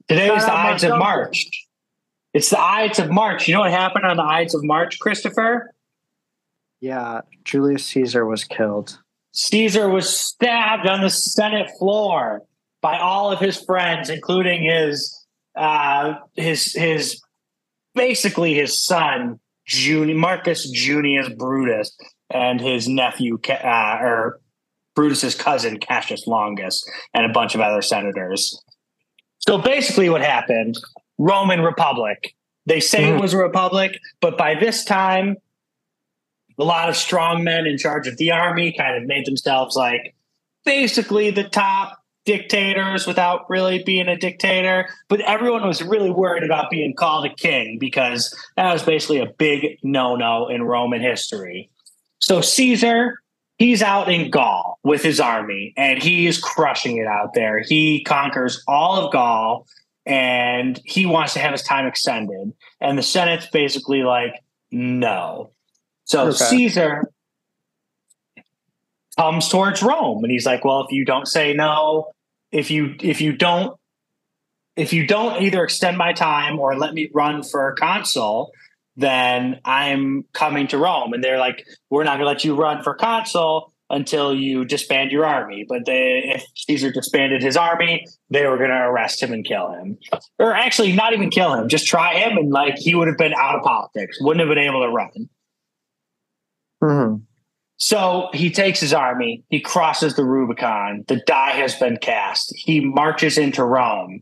Today 0.07 0.33
is 0.33 0.45
the 0.45 0.53
Ides 0.53 0.83
of 0.83 0.99
March. 0.99 1.49
It's 2.33 2.49
the 2.49 2.59
Ides 2.59 2.99
of 2.99 3.09
March. 3.09 3.47
You 3.47 3.55
know 3.55 3.61
what 3.61 3.71
happened 3.71 4.05
on 4.05 4.17
the 4.17 4.23
Ides 4.23 4.53
of 4.53 4.63
March, 4.63 4.99
Christopher? 4.99 5.73
Yeah, 6.79 7.21
Julius 7.43 7.85
Caesar 7.85 8.25
was 8.25 8.43
killed. 8.43 8.99
Caesar 9.31 9.89
was 9.89 10.09
stabbed 10.09 10.87
on 10.87 11.01
the 11.01 11.09
Senate 11.09 11.71
floor 11.79 12.43
by 12.81 12.99
all 12.99 13.31
of 13.31 13.39
his 13.39 13.59
friends, 13.59 14.09
including 14.09 14.63
his 14.63 15.25
uh, 15.55 16.15
his 16.35 16.73
his 16.73 17.21
basically 17.95 18.53
his 18.53 18.79
son 18.79 19.39
Juni- 19.67 20.15
Marcus 20.15 20.69
Junius 20.69 21.29
Brutus 21.29 21.97
and 22.29 22.61
his 22.61 22.87
nephew 22.87 23.39
uh, 23.49 23.97
or 24.01 24.39
Brutus's 24.95 25.35
cousin 25.35 25.79
Cassius 25.79 26.27
Longus 26.27 26.87
and 27.13 27.25
a 27.25 27.33
bunch 27.33 27.55
of 27.55 27.61
other 27.61 27.81
senators. 27.81 28.61
So 29.47 29.57
basically, 29.59 30.09
what 30.09 30.21
happened? 30.21 30.77
Roman 31.17 31.61
Republic. 31.61 32.35
They 32.65 32.79
say 32.79 33.05
it 33.05 33.15
Mhm. 33.15 33.21
was 33.21 33.33
a 33.33 33.37
republic, 33.37 33.99
but 34.19 34.37
by 34.37 34.55
this 34.55 34.83
time, 34.83 35.37
a 36.57 36.63
lot 36.63 36.89
of 36.89 36.95
strong 36.97 37.43
men 37.43 37.67
in 37.67 37.77
charge 37.77 38.07
of 38.07 38.17
the 38.17 38.31
army 38.31 38.71
kind 38.71 38.95
of 38.95 39.03
made 39.03 39.25
themselves 39.25 39.75
like 39.75 40.15
basically 40.63 41.29
the 41.29 41.43
top 41.43 41.99
dictators 42.25 43.05
without 43.05 43.47
really 43.49 43.83
being 43.83 44.07
a 44.07 44.17
dictator. 44.17 44.89
But 45.09 45.21
everyone 45.21 45.67
was 45.67 45.83
really 45.83 46.09
worried 46.09 46.43
about 46.43 46.71
being 46.71 46.95
called 46.95 47.25
a 47.25 47.29
king 47.35 47.77
because 47.77 48.33
that 48.55 48.73
was 48.73 48.81
basically 48.81 49.19
a 49.19 49.27
big 49.27 49.77
no 49.83 50.15
no 50.15 50.47
in 50.47 50.63
Roman 50.63 51.01
history. 51.01 51.69
So 52.19 52.41
Caesar 52.41 53.21
he's 53.57 53.81
out 53.81 54.11
in 54.11 54.29
Gaul 54.29 54.79
with 54.83 55.01
his 55.01 55.19
army 55.19 55.73
and 55.77 56.01
he 56.01 56.27
is 56.27 56.39
crushing 56.39 56.97
it 56.97 57.07
out 57.07 57.33
there. 57.33 57.59
He 57.59 58.03
conquers 58.03 58.63
all 58.67 59.05
of 59.05 59.11
Gaul 59.11 59.65
and 60.05 60.79
he 60.83 61.05
wants 61.05 61.33
to 61.33 61.39
have 61.39 61.51
his 61.51 61.63
time 61.63 61.87
extended. 61.87 62.53
And 62.81 62.97
the 62.97 63.03
Senate's 63.03 63.47
basically 63.47 64.03
like, 64.03 64.33
no. 64.71 65.51
So 66.03 66.27
Okay. 66.27 66.31
Caesar 66.37 67.11
comes 69.17 69.49
towards 69.49 69.81
Rome 69.81 70.23
and 70.23 70.31
he's 70.31 70.45
like, 70.45 70.65
well, 70.65 70.81
if 70.85 70.91
you 70.91 71.05
don't 71.05 71.27
say 71.27 71.53
no, 71.53 72.11
if 72.51 72.69
you 72.69 72.95
if 73.01 73.21
you 73.21 73.33
don't 73.33 73.77
if 74.75 74.91
you 74.91 75.07
don't 75.07 75.41
either 75.41 75.63
extend 75.63 75.97
my 75.97 76.11
time 76.11 76.59
or 76.59 76.77
let 76.77 76.93
me 76.93 77.09
run 77.13 77.43
for 77.43 77.73
consul, 77.79 78.51
then 78.95 79.59
I'm 79.65 80.25
coming 80.33 80.67
to 80.67 80.77
Rome. 80.77 81.13
And 81.13 81.23
they're 81.23 81.39
like, 81.39 81.65
we're 81.89 82.03
not 82.03 82.17
going 82.17 82.21
to 82.21 82.27
let 82.27 82.43
you 82.43 82.55
run 82.55 82.83
for 82.83 82.93
consul 82.93 83.73
until 83.89 84.33
you 84.33 84.65
disband 84.65 85.11
your 85.11 85.25
army. 85.25 85.65
But 85.67 85.85
they, 85.85 86.23
if 86.35 86.45
Caesar 86.55 86.91
disbanded 86.91 87.43
his 87.43 87.57
army, 87.57 88.05
they 88.29 88.47
were 88.47 88.57
going 88.57 88.69
to 88.69 88.75
arrest 88.75 89.21
him 89.21 89.31
and 89.31 89.45
kill 89.45 89.71
him. 89.71 89.97
Or 90.39 90.53
actually, 90.53 90.93
not 90.93 91.13
even 91.13 91.29
kill 91.29 91.53
him, 91.53 91.69
just 91.69 91.85
try 91.85 92.15
him. 92.15 92.37
And 92.37 92.51
like 92.51 92.77
he 92.77 92.95
would 92.95 93.07
have 93.07 93.17
been 93.17 93.33
out 93.33 93.55
of 93.55 93.63
politics, 93.63 94.17
wouldn't 94.21 94.39
have 94.39 94.53
been 94.53 94.63
able 94.63 94.81
to 94.81 94.89
run. 94.89 95.29
Mhm. 96.83 97.21
So 97.77 98.29
he 98.33 98.49
takes 98.51 98.79
his 98.79 98.93
army, 98.93 99.43
he 99.49 99.59
crosses 99.59 100.15
the 100.15 100.23
Rubicon, 100.23 101.03
the 101.07 101.17
die 101.27 101.51
has 101.51 101.75
been 101.75 101.97
cast. 101.97 102.53
He 102.55 102.79
marches 102.79 103.37
into 103.37 103.65
Rome. 103.65 104.21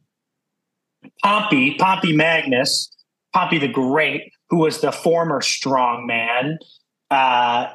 Pompey, 1.21 1.75
Pompey 1.75 2.15
Magnus, 2.15 2.89
Pompey 3.33 3.59
the 3.59 3.67
Great, 3.67 4.32
who 4.53 4.59
was 4.59 4.81
the 4.81 4.91
former 4.91 5.41
strong 5.41 6.05
man, 6.05 6.59
uh, 7.09 7.65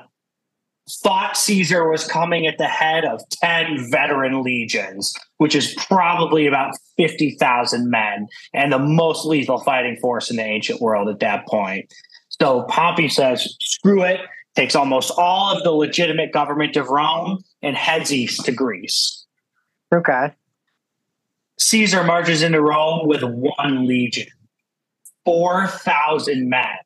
thought 1.02 1.36
Caesar 1.36 1.90
was 1.90 2.06
coming 2.06 2.46
at 2.46 2.56
the 2.56 2.68
head 2.68 3.04
of 3.04 3.20
10 3.42 3.90
veteran 3.90 4.44
legions, 4.44 5.12
which 5.38 5.56
is 5.56 5.74
probably 5.88 6.46
about 6.46 6.76
50,000 6.96 7.90
men 7.90 8.28
and 8.54 8.72
the 8.72 8.78
most 8.78 9.26
lethal 9.26 9.58
fighting 9.58 9.96
force 9.96 10.30
in 10.30 10.36
the 10.36 10.44
ancient 10.44 10.80
world 10.80 11.08
at 11.08 11.18
that 11.18 11.48
point. 11.48 11.92
So 12.28 12.62
Pompey 12.68 13.08
says, 13.08 13.56
screw 13.60 14.04
it, 14.04 14.20
takes 14.54 14.76
almost 14.76 15.10
all 15.18 15.56
of 15.56 15.64
the 15.64 15.72
legitimate 15.72 16.32
government 16.32 16.76
of 16.76 16.90
Rome 16.90 17.42
and 17.60 17.74
heads 17.74 18.12
east 18.12 18.44
to 18.44 18.52
Greece. 18.52 19.26
Okay. 19.92 20.32
Caesar 21.58 22.04
marches 22.04 22.44
into 22.44 22.62
Rome 22.62 23.08
with 23.08 23.24
one 23.24 23.84
legion, 23.84 24.28
four 25.28 25.66
thousand 25.66 26.48
men. 26.48 26.78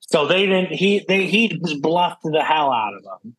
So 0.00 0.26
they 0.26 0.44
didn't. 0.44 0.72
He 0.72 1.02
they 1.08 1.26
he 1.26 1.48
just 1.48 1.80
bluffed 1.80 2.22
the 2.22 2.44
hell 2.44 2.70
out 2.70 2.92
of 2.92 3.02
them. 3.02 3.34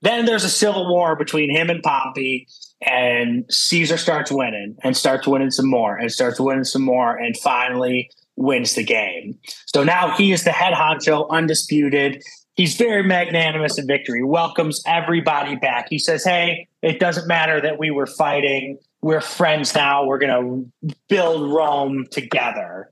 Then 0.00 0.24
there's 0.24 0.44
a 0.44 0.48
civil 0.48 0.88
war 0.88 1.14
between 1.14 1.50
him 1.54 1.68
and 1.68 1.82
Pompey, 1.82 2.48
and 2.80 3.44
Caesar 3.50 3.98
starts 3.98 4.32
winning 4.32 4.76
and 4.82 4.96
starts 4.96 5.26
winning 5.26 5.50
some 5.50 5.68
more 5.68 5.94
and 5.94 6.10
starts 6.10 6.40
winning 6.40 6.64
some 6.64 6.80
more, 6.80 7.14
and 7.14 7.36
finally 7.36 8.10
wins 8.36 8.74
the 8.76 8.82
game. 8.82 9.38
So 9.66 9.84
now 9.84 10.16
he 10.16 10.32
is 10.32 10.44
the 10.44 10.52
head 10.52 10.72
honcho, 10.72 11.28
undisputed. 11.28 12.22
He's 12.54 12.76
very 12.76 13.02
magnanimous 13.02 13.78
in 13.78 13.86
victory, 13.86 14.24
welcomes 14.24 14.82
everybody 14.86 15.56
back. 15.56 15.88
He 15.90 15.98
says, 15.98 16.24
Hey, 16.24 16.68
it 16.80 16.98
doesn't 16.98 17.28
matter 17.28 17.60
that 17.60 17.78
we 17.78 17.90
were 17.90 18.06
fighting. 18.06 18.78
We're 19.02 19.20
friends 19.20 19.74
now. 19.74 20.06
We're 20.06 20.18
going 20.18 20.72
to 20.88 20.96
build 21.10 21.52
Rome 21.52 22.06
together. 22.10 22.90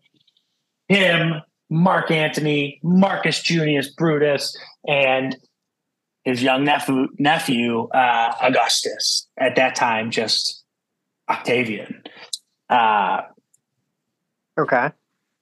Him, 0.88 1.34
Mark 1.70 2.10
Antony, 2.10 2.80
Marcus 2.82 3.40
Junius 3.42 3.90
Brutus, 3.90 4.56
and 4.86 5.36
his 6.24 6.42
young 6.42 6.64
nephew, 6.64 7.08
nephew 7.18 7.88
uh, 7.88 8.34
Augustus, 8.40 9.28
at 9.38 9.56
that 9.56 9.74
time, 9.74 10.10
just 10.10 10.64
Octavian. 11.28 12.02
Uh, 12.68 13.22
Okay. 14.56 14.90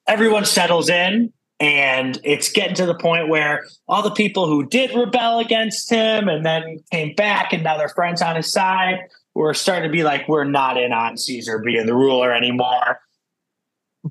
everyone 0.07 0.47
settles 0.47 0.89
in 0.89 1.31
and 1.61 2.19
it's 2.25 2.51
getting 2.51 2.75
to 2.75 2.87
the 2.87 2.95
point 2.95 3.29
where 3.29 3.63
all 3.87 4.03
the 4.03 4.11
people 4.11 4.47
who 4.47 4.65
did 4.67 4.91
rebel 4.95 5.39
against 5.39 5.91
him 5.91 6.29
and 6.29 6.47
then 6.47 6.83
came 6.91 7.15
back 7.15 7.53
and 7.53 7.63
now 7.63 7.77
they're 7.77 7.91
friends 7.91 8.23
on 8.23 8.37
his 8.37 8.51
side 8.51 9.01
were 9.35 9.53
starting 9.53 9.87
to 9.91 9.93
be 9.93 10.03
like 10.03 10.27
we're 10.29 10.45
not 10.45 10.79
in 10.79 10.95
on 10.95 11.19
caesar 11.19 11.59
being 11.59 11.85
the 11.85 11.95
ruler 11.95 12.33
anymore 12.33 13.01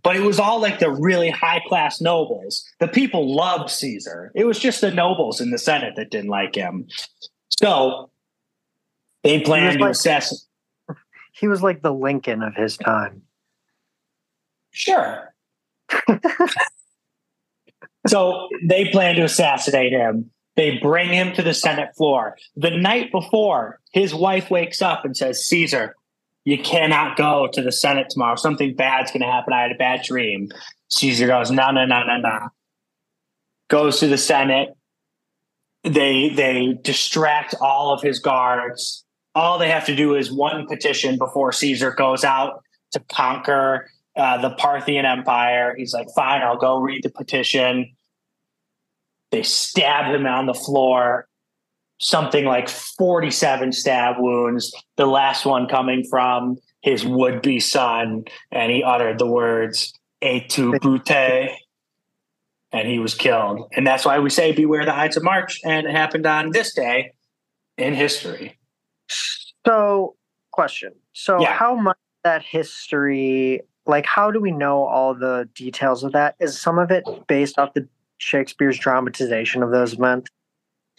but 0.04 0.16
it 0.16 0.22
was 0.22 0.40
all 0.40 0.62
like 0.62 0.80
the 0.80 0.90
really 0.90 1.30
high 1.30 1.62
class 1.68 2.00
nobles 2.00 2.66
the 2.80 2.88
people 2.88 3.36
loved 3.36 3.70
caesar 3.70 4.32
it 4.36 4.46
was 4.46 4.58
just 4.60 4.82
the 4.82 4.92
nobles 4.92 5.42
in 5.42 5.52
the 5.52 5.58
senate 5.58 5.96
that 5.96 6.10
didn't 6.12 6.30
like 6.30 6.56
him 6.56 6.88
so 7.50 8.10
they 9.24 9.40
planned 9.42 9.78
to 9.78 9.84
like- 9.84 9.92
assassinate 9.92 10.42
He 11.34 11.48
was 11.48 11.64
like 11.64 11.82
the 11.82 11.94
Lincoln 11.94 12.44
of 12.44 12.56
his 12.56 12.78
time. 12.78 13.24
Sure. 14.72 15.34
so 18.08 18.48
they 18.64 18.86
plan 18.90 19.16
to 19.16 19.24
assassinate 19.24 19.92
him. 19.92 20.30
They 20.56 20.78
bring 20.78 21.10
him 21.10 21.34
to 21.34 21.42
the 21.42 21.54
Senate 21.54 21.96
floor. 21.96 22.38
The 22.56 22.72
night 22.72 23.12
before, 23.12 23.80
his 23.94 24.14
wife 24.14 24.52
wakes 24.52 24.82
up 24.82 25.06
and 25.06 25.16
says, 25.16 25.46
Caesar, 25.46 25.96
you 26.44 26.58
cannot 26.58 27.18
go 27.18 27.48
to 27.54 27.62
the 27.62 27.72
Senate 27.72 28.10
tomorrow. 28.10 28.36
Something 28.36 28.76
bad's 28.76 29.12
going 29.12 29.22
to 29.22 29.28
happen. 29.28 29.54
I 29.54 29.64
had 29.64 29.72
a 29.72 29.76
bad 29.76 30.04
dream. 30.04 30.50
Caesar 30.90 31.28
goes, 31.28 31.52
no, 31.52 31.72
no, 31.72 31.86
no, 31.86 32.04
no, 32.04 32.18
no. 32.18 32.50
Goes 33.70 34.00
to 34.00 34.08
the 34.08 34.18
Senate. 34.18 34.76
They 35.84 36.30
they 36.30 36.78
distract 36.82 37.56
all 37.60 37.94
of 37.94 38.02
his 38.02 38.20
guards. 38.20 39.04
All 39.34 39.58
they 39.58 39.70
have 39.70 39.86
to 39.86 39.96
do 39.96 40.16
is 40.16 40.32
one 40.32 40.68
petition 40.68 41.18
before 41.18 41.52
Caesar 41.54 41.92
goes 41.92 42.24
out 42.24 42.64
to 42.92 43.00
conquer 43.12 43.90
uh, 44.16 44.42
the 44.42 44.52
Parthian 44.52 45.06
Empire. 45.06 45.74
He's 45.76 45.94
like, 45.94 46.08
fine, 46.14 46.42
I'll 46.42 46.58
go 46.58 46.80
read 46.80 47.04
the 47.04 47.10
petition. 47.10 47.96
They 49.32 49.44
stab 49.44 50.14
him 50.14 50.26
on 50.26 50.46
the 50.46 50.54
floor, 50.54 51.28
something 52.02 52.46
like 52.46 52.68
47 52.68 53.72
stab 53.72 54.16
wounds, 54.18 54.74
the 54.98 55.06
last 55.06 55.46
one 55.46 55.68
coming 55.68 56.04
from 56.10 56.58
his 56.82 57.06
would 57.06 57.42
be 57.42 57.60
son. 57.60 58.26
And 58.52 58.72
he 58.72 58.84
uttered 58.84 59.20
the 59.20 59.28
words, 59.28 59.94
Et 60.22 60.50
tu 60.50 60.78
brute. 60.80 61.12
And 62.74 62.88
he 62.88 63.00
was 63.00 63.14
killed. 63.14 63.70
And 63.76 63.86
that's 63.86 64.06
why 64.06 64.20
we 64.20 64.30
say, 64.30 64.52
Beware 64.52 64.86
the 64.86 64.96
Ides 64.96 65.18
of 65.18 65.24
March. 65.24 65.60
And 65.64 65.88
it 65.88 65.92
happened 65.92 66.26
on 66.26 66.52
this 66.52 66.74
day 66.74 67.12
in 67.78 67.94
history. 67.94 68.58
So, 69.66 70.16
question. 70.52 70.94
So, 71.14 71.40
Yeah. 71.42 71.54
how 71.54 71.76
much 71.76 71.98
that 72.24 72.44
history, 72.44 73.62
like, 73.86 74.06
how 74.06 74.32
do 74.32 74.40
we 74.40 74.52
know 74.52 74.86
all 74.86 75.14
the 75.14 75.50
details 75.54 76.04
of 76.04 76.14
that? 76.14 76.36
Is 76.40 76.60
some 76.60 76.80
of 76.80 76.92
it 76.92 77.04
based 77.28 77.60
off 77.60 77.74
the 77.74 77.88
Shakespeare's 78.18 78.80
dramatization 78.80 79.62
of 79.64 79.72
those 79.72 79.94
events? 79.94 80.32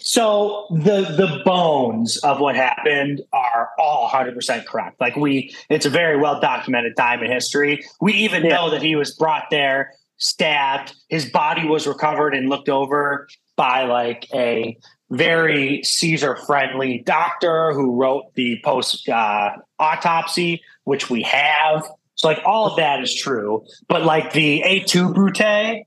So 0.04 0.66
the 0.70 1.02
the 1.16 1.42
bones 1.44 2.16
of 2.18 2.40
what 2.40 2.56
happened 2.56 3.22
are 3.32 3.70
all 3.78 4.08
100% 4.10 4.66
correct. 4.66 5.00
Like 5.00 5.16
we 5.16 5.54
it's 5.70 5.86
a 5.86 5.90
very 5.90 6.16
well 6.16 6.40
documented 6.40 6.96
time 6.96 7.22
in 7.22 7.30
history. 7.30 7.84
We 8.00 8.12
even 8.14 8.44
Yeah. 8.44 8.56
know 8.56 8.70
that 8.70 8.82
he 8.82 8.96
was 8.96 9.14
brought 9.14 9.44
there, 9.50 9.92
stabbed, 10.16 10.94
his 11.08 11.30
body 11.30 11.66
was 11.66 11.86
recovered 11.86 12.34
and 12.34 12.48
looked 12.48 12.68
over 12.68 13.28
by 13.56 13.84
like 13.84 14.26
a 14.34 14.76
very 15.10 15.82
Caesar 15.84 16.36
friendly 16.46 17.02
doctor 17.04 17.72
who 17.72 17.94
wrote 17.94 18.34
the 18.34 18.60
post 18.64 19.08
uh, 19.08 19.50
autopsy 19.78 20.62
which 20.84 21.08
we 21.10 21.22
have. 21.22 21.84
So 22.16 22.28
like 22.28 22.40
all 22.44 22.66
of 22.66 22.76
that 22.76 23.02
is 23.02 23.14
true, 23.14 23.64
but 23.88 24.04
like 24.04 24.32
the 24.32 24.62
Et 24.64 24.86
tu 24.86 25.12
brute 25.12 25.84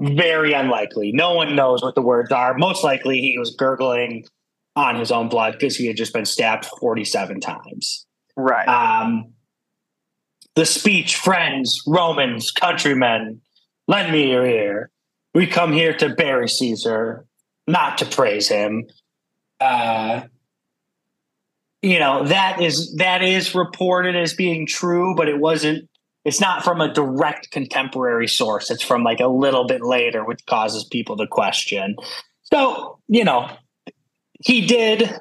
very 0.00 0.52
unlikely. 0.52 1.12
No 1.12 1.34
one 1.34 1.54
knows 1.54 1.82
what 1.82 1.94
the 1.94 2.02
words 2.02 2.32
are. 2.32 2.56
Most 2.56 2.82
likely, 2.82 3.20
he 3.20 3.38
was 3.38 3.54
gurgling 3.54 4.24
on 4.76 4.96
his 4.96 5.12
own 5.12 5.28
blood 5.28 5.52
because 5.52 5.76
he 5.76 5.86
had 5.86 5.96
just 5.96 6.12
been 6.12 6.24
stabbed 6.24 6.64
47 6.64 7.40
times. 7.40 8.06
Right. 8.36 8.66
Um, 8.66 9.32
the 10.56 10.64
speech, 10.64 11.16
friends, 11.16 11.82
Romans, 11.86 12.50
countrymen, 12.50 13.40
lend 13.88 14.12
me 14.12 14.30
your 14.30 14.46
ear. 14.46 14.90
We 15.34 15.46
come 15.46 15.72
here 15.72 15.94
to 15.98 16.08
bury 16.08 16.48
Caesar, 16.48 17.26
not 17.66 17.98
to 17.98 18.06
praise 18.06 18.48
him. 18.48 18.86
Uh, 19.60 20.22
you 21.82 21.98
know 21.98 22.24
that 22.24 22.60
is 22.60 22.94
that 22.96 23.22
is 23.22 23.54
reported 23.54 24.16
as 24.16 24.34
being 24.34 24.66
true, 24.66 25.14
but 25.14 25.28
it 25.28 25.38
wasn't. 25.38 25.88
It's 26.24 26.40
not 26.40 26.62
from 26.62 26.80
a 26.80 26.92
direct 26.92 27.50
contemporary 27.50 28.28
source. 28.28 28.70
It's 28.70 28.82
from 28.82 29.02
like 29.02 29.20
a 29.20 29.28
little 29.28 29.66
bit 29.66 29.82
later, 29.82 30.24
which 30.24 30.44
causes 30.46 30.84
people 30.84 31.16
to 31.16 31.26
question. 31.26 31.96
So 32.42 32.98
you 33.08 33.24
know, 33.24 33.48
he 34.44 34.66
did. 34.66 35.18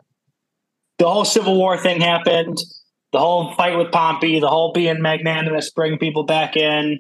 The 0.98 1.10
whole 1.10 1.26
Civil 1.26 1.58
War 1.58 1.78
thing 1.78 2.02
happened 2.02 2.58
the 3.12 3.20
whole 3.20 3.54
fight 3.56 3.78
with 3.78 3.92
Pompey, 3.92 4.40
the 4.40 4.48
whole 4.48 4.72
being 4.72 5.02
magnanimous, 5.02 5.72
bring 5.72 5.98
people 5.98 6.24
back 6.24 6.56
in, 6.56 7.00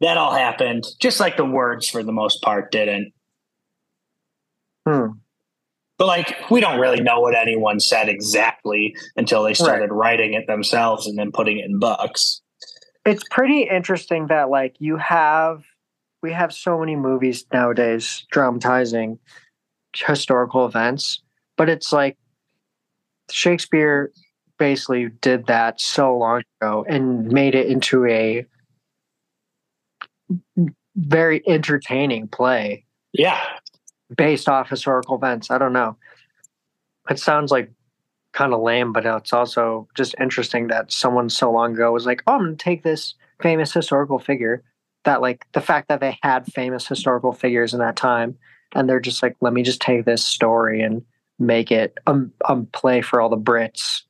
that 0.00 0.16
all 0.16 0.32
happened. 0.32 0.86
Just 0.98 1.20
like 1.20 1.36
the 1.36 1.44
words, 1.44 1.88
for 1.88 2.02
the 2.02 2.12
most 2.12 2.42
part, 2.42 2.72
didn't. 2.72 3.12
Hmm. 4.86 5.06
But 5.98 6.06
like, 6.06 6.50
we 6.50 6.60
don't 6.60 6.78
really 6.78 7.00
know 7.00 7.20
what 7.20 7.34
anyone 7.34 7.80
said 7.80 8.08
exactly 8.08 8.94
until 9.16 9.42
they 9.42 9.54
started 9.54 9.90
right. 9.90 10.18
writing 10.18 10.34
it 10.34 10.46
themselves 10.46 11.06
and 11.06 11.18
then 11.18 11.32
putting 11.32 11.58
it 11.58 11.64
in 11.64 11.78
books. 11.78 12.42
It's 13.06 13.22
pretty 13.30 13.62
interesting 13.62 14.26
that 14.26 14.50
like 14.50 14.76
you 14.80 14.96
have 14.96 15.62
we 16.22 16.32
have 16.32 16.52
so 16.52 16.78
many 16.78 16.96
movies 16.96 17.46
nowadays 17.52 18.26
dramatizing 18.32 19.18
historical 19.94 20.66
events, 20.66 21.22
but 21.56 21.68
it's 21.68 21.92
like 21.92 22.18
Shakespeare 23.30 24.10
basically 24.58 25.08
did 25.20 25.46
that 25.46 25.80
so 25.80 26.16
long 26.16 26.42
ago 26.60 26.84
and 26.88 27.28
made 27.28 27.54
it 27.54 27.66
into 27.68 28.06
a 28.06 28.44
very 30.96 31.42
entertaining 31.46 32.26
play. 32.26 32.84
Yeah. 33.12 33.40
Based 34.16 34.48
off 34.48 34.68
historical 34.68 35.16
events. 35.16 35.50
I 35.50 35.58
don't 35.58 35.72
know. 35.72 35.96
It 37.08 37.18
sounds 37.18 37.52
like 37.52 37.70
kind 38.36 38.52
of 38.52 38.60
lame, 38.60 38.92
but 38.92 39.04
it's 39.04 39.32
also 39.32 39.88
just 39.96 40.14
interesting 40.20 40.68
that 40.68 40.92
someone 40.92 41.28
so 41.30 41.50
long 41.50 41.74
ago 41.74 41.90
was 41.90 42.06
like, 42.06 42.22
oh, 42.26 42.34
I'm 42.34 42.40
going 42.40 42.56
to 42.56 42.62
take 42.62 42.82
this 42.82 43.14
famous 43.40 43.72
historical 43.72 44.18
figure 44.18 44.62
that, 45.04 45.20
like, 45.20 45.46
the 45.52 45.60
fact 45.60 45.88
that 45.88 46.00
they 46.00 46.18
had 46.22 46.46
famous 46.52 46.86
historical 46.86 47.32
figures 47.32 47.72
in 47.72 47.80
that 47.80 47.96
time, 47.96 48.36
and 48.74 48.88
they're 48.88 49.00
just 49.00 49.22
like, 49.22 49.36
let 49.40 49.52
me 49.52 49.62
just 49.62 49.80
take 49.80 50.04
this 50.04 50.24
story 50.24 50.82
and 50.82 51.02
make 51.38 51.72
it 51.72 51.96
a, 52.06 52.20
a 52.44 52.56
play 52.72 53.00
for 53.00 53.20
all 53.20 53.28
the 53.28 53.36
Brits. 53.36 54.02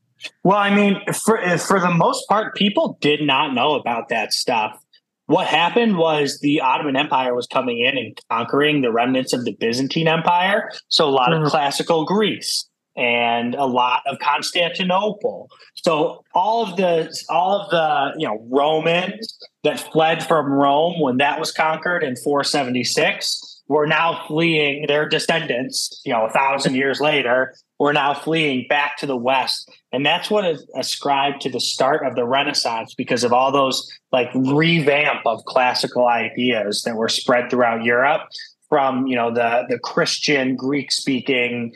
Well, 0.42 0.58
I 0.58 0.74
mean, 0.74 1.00
for 1.12 1.38
for 1.58 1.78
the 1.78 1.90
most 1.90 2.28
part, 2.28 2.56
people 2.56 2.98
did 3.00 3.22
not 3.22 3.54
know 3.54 3.74
about 3.74 4.08
that 4.08 4.32
stuff 4.32 4.82
what 5.26 5.48
happened 5.48 5.98
was 5.98 6.38
the 6.38 6.60
Ottoman 6.60 6.96
Empire 6.96 7.34
was 7.34 7.46
coming 7.46 7.80
in 7.80 7.98
and 7.98 8.18
conquering 8.30 8.80
the 8.80 8.92
remnants 8.92 9.32
of 9.32 9.44
the 9.44 9.52
Byzantine 9.52 10.08
Empire. 10.08 10.70
So 10.88 11.08
a 11.08 11.10
lot 11.10 11.30
mm-hmm. 11.30 11.44
of 11.44 11.50
classical 11.50 12.04
Greece 12.04 12.64
and 12.96 13.54
a 13.54 13.66
lot 13.66 14.02
of 14.06 14.18
Constantinople. 14.18 15.50
So 15.74 16.24
all 16.34 16.64
of 16.64 16.76
the 16.76 17.14
all 17.28 17.60
of 17.60 17.70
the 17.70 18.18
you 18.18 18.26
know 18.26 18.44
Romans 18.48 19.38
that 19.64 19.80
fled 19.92 20.26
from 20.26 20.46
Rome 20.46 21.00
when 21.00 21.18
that 21.18 21.38
was 21.38 21.52
conquered 21.52 22.02
in 22.02 22.16
476 22.16 23.56
were 23.68 23.86
now 23.86 24.24
fleeing 24.26 24.86
their 24.86 25.08
descendants, 25.08 26.00
you 26.04 26.12
know, 26.12 26.26
a 26.26 26.30
thousand 26.30 26.76
years 26.76 27.00
later, 27.00 27.54
were 27.78 27.92
now 27.92 28.14
fleeing 28.14 28.66
back 28.68 28.96
to 28.98 29.06
the 29.06 29.16
West. 29.16 29.70
And 29.92 30.06
that's 30.06 30.30
what 30.30 30.46
is 30.46 30.64
ascribed 30.76 31.40
to 31.42 31.50
the 31.50 31.60
start 31.60 32.06
of 32.06 32.14
the 32.14 32.24
Renaissance 32.24 32.94
because 32.94 33.24
of 33.24 33.32
all 33.32 33.50
those 33.50 33.90
like 34.12 34.30
revamp 34.34 35.26
of 35.26 35.44
classical 35.46 36.06
ideas 36.06 36.82
that 36.82 36.94
were 36.94 37.08
spread 37.08 37.50
throughout 37.50 37.82
Europe 37.82 38.22
from, 38.68 39.06
you 39.06 39.16
know, 39.16 39.32
the, 39.32 39.64
the 39.68 39.78
Christian 39.78 40.56
Greek 40.56 40.90
speaking 40.92 41.72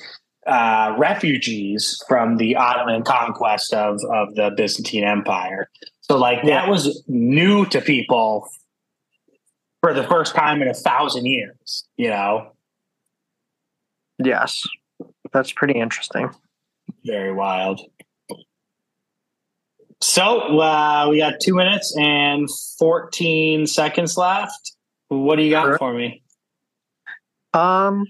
uh, 0.51 0.95
refugees 0.99 2.03
from 2.09 2.37
the 2.37 2.57
Ottoman 2.57 3.03
conquest 3.03 3.73
of, 3.73 4.01
of 4.13 4.35
the 4.35 4.51
Byzantine 4.57 5.05
Empire. 5.05 5.71
So 6.03 6.17
like 6.19 6.45
that 6.45 6.69
was 6.69 7.05
new 7.07 7.67
to 7.67 7.81
people 7.81 8.49
for 9.81 9.95
the 9.95 10.05
first 10.05 10.35
time 10.35 10.61
in 10.61 10.69
a 10.69 10.75
thousand 10.75 11.27
years, 11.27 11.85
you 11.97 12.11
know? 12.11 12.53
Yes. 14.19 14.63
That's 15.33 15.53
pretty 15.53 15.79
interesting. 15.79 16.31
Very 17.05 17.33
wild. 17.33 17.81
So 20.01 20.59
uh, 20.61 21.07
we 21.11 21.19
got 21.19 21.35
two 21.41 21.55
minutes 21.55 21.95
and 21.97 22.49
14 22.79 23.67
seconds 23.67 24.17
left. 24.17 24.73
What 25.09 25.37
do 25.37 25.43
you 25.43 25.51
got 25.51 25.65
sure. 25.65 25.79
for 25.79 25.95
me? 25.95 26.23
Um, 27.53 28.07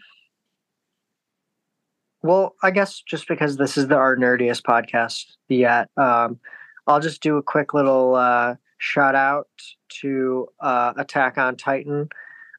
well, 2.22 2.54
I 2.62 2.70
guess 2.70 3.00
just 3.00 3.28
because 3.28 3.56
this 3.56 3.76
is 3.76 3.88
the 3.88 3.96
our 3.96 4.16
nerdiest 4.16 4.62
podcast 4.62 5.24
yet, 5.48 5.88
um, 5.96 6.38
I'll 6.86 7.00
just 7.00 7.22
do 7.22 7.36
a 7.36 7.42
quick 7.42 7.72
little 7.72 8.14
uh, 8.14 8.56
shout 8.78 9.14
out 9.14 9.48
to 10.00 10.48
uh, 10.60 10.92
Attack 10.96 11.38
on 11.38 11.56
Titan. 11.56 12.08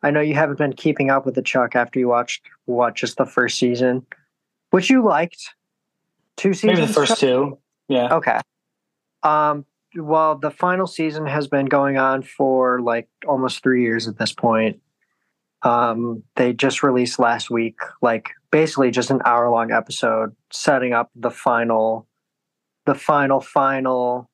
I 0.03 0.09
know 0.09 0.21
you 0.21 0.33
haven't 0.33 0.57
been 0.57 0.73
keeping 0.73 1.11
up 1.11 1.25
with 1.25 1.35
the 1.35 1.41
Chuck 1.41 1.75
after 1.75 1.99
you 1.99 2.07
watched 2.07 2.43
what 2.65 2.95
just 2.95 3.17
the 3.17 3.25
first 3.25 3.59
season, 3.59 4.05
which 4.71 4.89
you 4.89 5.03
liked. 5.03 5.53
Two 6.37 6.53
seasons. 6.53 6.79
Maybe 6.79 6.87
the 6.87 6.93
first 6.93 7.09
Chuck? 7.09 7.19
two. 7.19 7.57
Yeah. 7.87 8.15
Okay. 8.15 8.39
Um. 9.23 9.65
Well, 9.93 10.37
the 10.37 10.51
final 10.51 10.87
season 10.87 11.27
has 11.27 11.47
been 11.47 11.65
going 11.65 11.97
on 11.97 12.23
for 12.23 12.79
like 12.81 13.09
almost 13.27 13.61
three 13.61 13.83
years 13.83 14.07
at 14.07 14.17
this 14.17 14.31
point. 14.31 14.79
Um, 15.63 16.23
they 16.37 16.53
just 16.53 16.81
released 16.81 17.19
last 17.19 17.51
week, 17.51 17.77
like 18.01 18.31
basically 18.51 18.91
just 18.91 19.09
an 19.09 19.21
hour 19.25 19.49
long 19.49 19.71
episode 19.71 20.35
setting 20.51 20.93
up 20.93 21.09
the 21.15 21.31
final, 21.31 22.07
the 22.85 22.95
final, 22.95 23.41
final, 23.41 24.29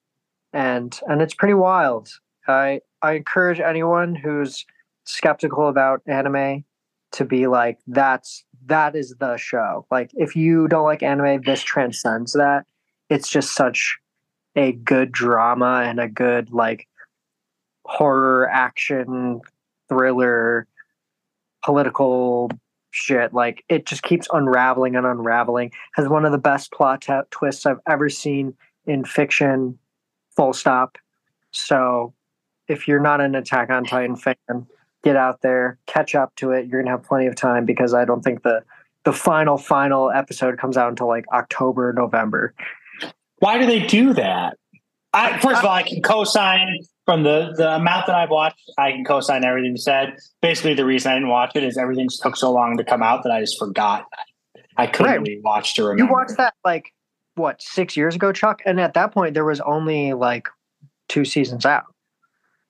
and 0.53 0.99
and 1.07 1.21
it's 1.21 1.33
pretty 1.33 1.53
wild. 1.53 2.09
I 2.47 2.81
I 3.01 3.13
encourage 3.13 3.59
anyone 3.59 4.15
who's 4.15 4.65
skeptical 5.05 5.69
about 5.69 6.01
anime 6.07 6.65
to 7.13 7.25
be 7.25 7.47
like 7.47 7.79
that's 7.87 8.43
that 8.65 8.95
is 8.95 9.15
the 9.19 9.37
show. 9.37 9.85
Like 9.91 10.11
if 10.15 10.35
you 10.35 10.67
don't 10.67 10.83
like 10.83 11.03
anime, 11.03 11.41
this 11.43 11.63
transcends 11.63 12.33
that. 12.33 12.65
It's 13.09 13.29
just 13.29 13.55
such 13.55 13.97
a 14.55 14.73
good 14.73 15.11
drama 15.11 15.83
and 15.85 15.99
a 15.99 16.09
good 16.09 16.51
like 16.51 16.87
horror 17.85 18.49
action 18.49 19.39
thriller 19.87 20.67
political 21.63 22.49
shit 22.91 23.33
like 23.33 23.63
it 23.69 23.85
just 23.85 24.01
keeps 24.03 24.27
unraveling 24.31 24.95
and 24.95 25.05
unraveling 25.05 25.71
has 25.93 26.07
one 26.07 26.25
of 26.25 26.31
the 26.31 26.37
best 26.37 26.71
plot 26.71 27.01
t- 27.01 27.13
twists 27.31 27.65
i've 27.65 27.79
ever 27.87 28.09
seen 28.09 28.53
in 28.85 29.03
fiction 29.03 29.77
full 30.35 30.53
stop 30.53 30.97
so 31.51 32.13
if 32.67 32.87
you're 32.87 32.99
not 32.99 33.21
an 33.21 33.35
Attack 33.35 33.69
on 33.69 33.85
Titan 33.85 34.15
fan, 34.15 34.35
get 35.03 35.15
out 35.15 35.41
there, 35.41 35.79
catch 35.85 36.15
up 36.15 36.35
to 36.37 36.51
it. 36.51 36.67
You're 36.67 36.81
gonna 36.81 36.91
have 36.91 37.03
plenty 37.03 37.27
of 37.27 37.35
time 37.35 37.65
because 37.65 37.93
I 37.93 38.05
don't 38.05 38.21
think 38.21 38.43
the 38.43 38.63
the 39.05 39.13
final 39.13 39.57
final 39.57 40.11
episode 40.11 40.57
comes 40.57 40.77
out 40.77 40.89
until 40.89 41.07
like 41.07 41.25
October, 41.31 41.93
November. 41.93 42.53
Why 43.39 43.57
do 43.57 43.65
they 43.65 43.85
do 43.85 44.13
that? 44.13 44.57
I, 45.13 45.39
first 45.39 45.59
of 45.59 45.65
all, 45.65 45.71
I 45.71 45.83
can 45.83 46.01
co-sign 46.01 46.79
from 47.07 47.23
the 47.23 47.53
the 47.55 47.75
amount 47.75 48.05
that 48.07 48.15
I've 48.15 48.29
watched. 48.29 48.69
I 48.77 48.91
can 48.91 49.05
co-sign 49.05 49.43
everything 49.43 49.71
you 49.71 49.77
said. 49.77 50.17
Basically, 50.41 50.73
the 50.73 50.85
reason 50.85 51.11
I 51.11 51.15
didn't 51.15 51.29
watch 51.29 51.51
it 51.55 51.63
is 51.63 51.77
everything 51.77 52.09
took 52.21 52.35
so 52.35 52.51
long 52.51 52.77
to 52.77 52.83
come 52.83 53.01
out 53.01 53.23
that 53.23 53.31
I 53.31 53.39
just 53.39 53.57
forgot. 53.57 54.05
I 54.75 54.87
couldn't 54.87 55.11
right. 55.11 55.21
really 55.21 55.39
watch 55.41 55.73
to 55.75 55.83
remember. 55.83 56.03
You 56.03 56.11
watched 56.11 56.37
that 56.37 56.53
like 56.65 56.93
what 57.35 57.61
six 57.61 57.95
years 57.95 58.15
ago, 58.15 58.33
Chuck? 58.33 58.61
And 58.65 58.79
at 58.79 58.93
that 58.93 59.13
point, 59.13 59.33
there 59.33 59.45
was 59.45 59.61
only 59.61 60.13
like 60.13 60.49
two 61.07 61.23
seasons 61.23 61.65
out. 61.65 61.85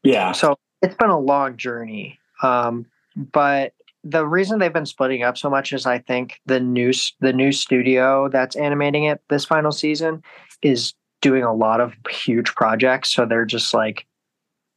Yeah. 0.04 0.32
So 0.34 0.56
it's 0.84 0.96
been 0.96 1.10
a 1.10 1.20
long 1.20 1.58
journey. 1.58 2.20
Um, 2.44 2.86
but 3.16 3.74
the 4.04 4.28
reason 4.28 4.60
they've 4.60 4.72
been 4.72 4.86
splitting 4.86 5.24
up 5.24 5.38
so 5.38 5.50
much 5.50 5.74
is 5.74 5.88
I 5.88 5.98
think 5.98 6.40
the 6.46 6.60
new 6.60 6.94
the 7.20 7.34
new 7.34 7.52
studio 7.52 8.30
that's 8.30 8.56
animating 8.56 9.06
it 9.06 9.20
this 9.30 9.46
final 9.46 9.72
season 9.72 10.22
is 10.62 10.94
doing 11.22 11.44
a 11.44 11.54
lot 11.54 11.82
of 11.82 11.96
huge 12.08 12.54
projects, 12.54 13.12
so 13.12 13.26
they're 13.26 13.44
just 13.44 13.74
like 13.74 14.06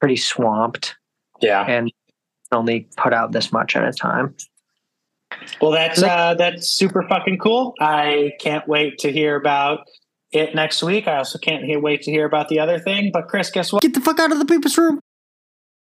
pretty 0.00 0.16
swamped. 0.16 0.96
Yeah, 1.40 1.64
and 1.64 1.92
only 2.52 2.88
put 2.96 3.12
out 3.12 3.32
this 3.32 3.52
much 3.52 3.76
at 3.76 3.84
a 3.84 3.92
time. 3.92 4.34
Well, 5.60 5.70
that's 5.70 6.02
uh, 6.02 6.34
that's 6.34 6.70
super 6.70 7.06
fucking 7.08 7.38
cool. 7.38 7.74
I 7.80 8.32
can't 8.40 8.66
wait 8.66 8.98
to 8.98 9.12
hear 9.12 9.36
about 9.36 9.86
it 10.32 10.54
next 10.54 10.82
week. 10.82 11.06
I 11.06 11.16
also 11.18 11.38
can't 11.38 11.64
wait 11.82 12.02
to 12.02 12.10
hear 12.10 12.26
about 12.26 12.48
the 12.48 12.58
other 12.58 12.78
thing. 12.78 13.10
But 13.12 13.28
Chris, 13.28 13.50
guess 13.50 13.72
what? 13.72 13.82
Get 13.82 13.94
the 13.94 14.00
fuck 14.00 14.18
out 14.18 14.32
of 14.32 14.38
the 14.38 14.44
people's 14.44 14.76
room. 14.76 15.00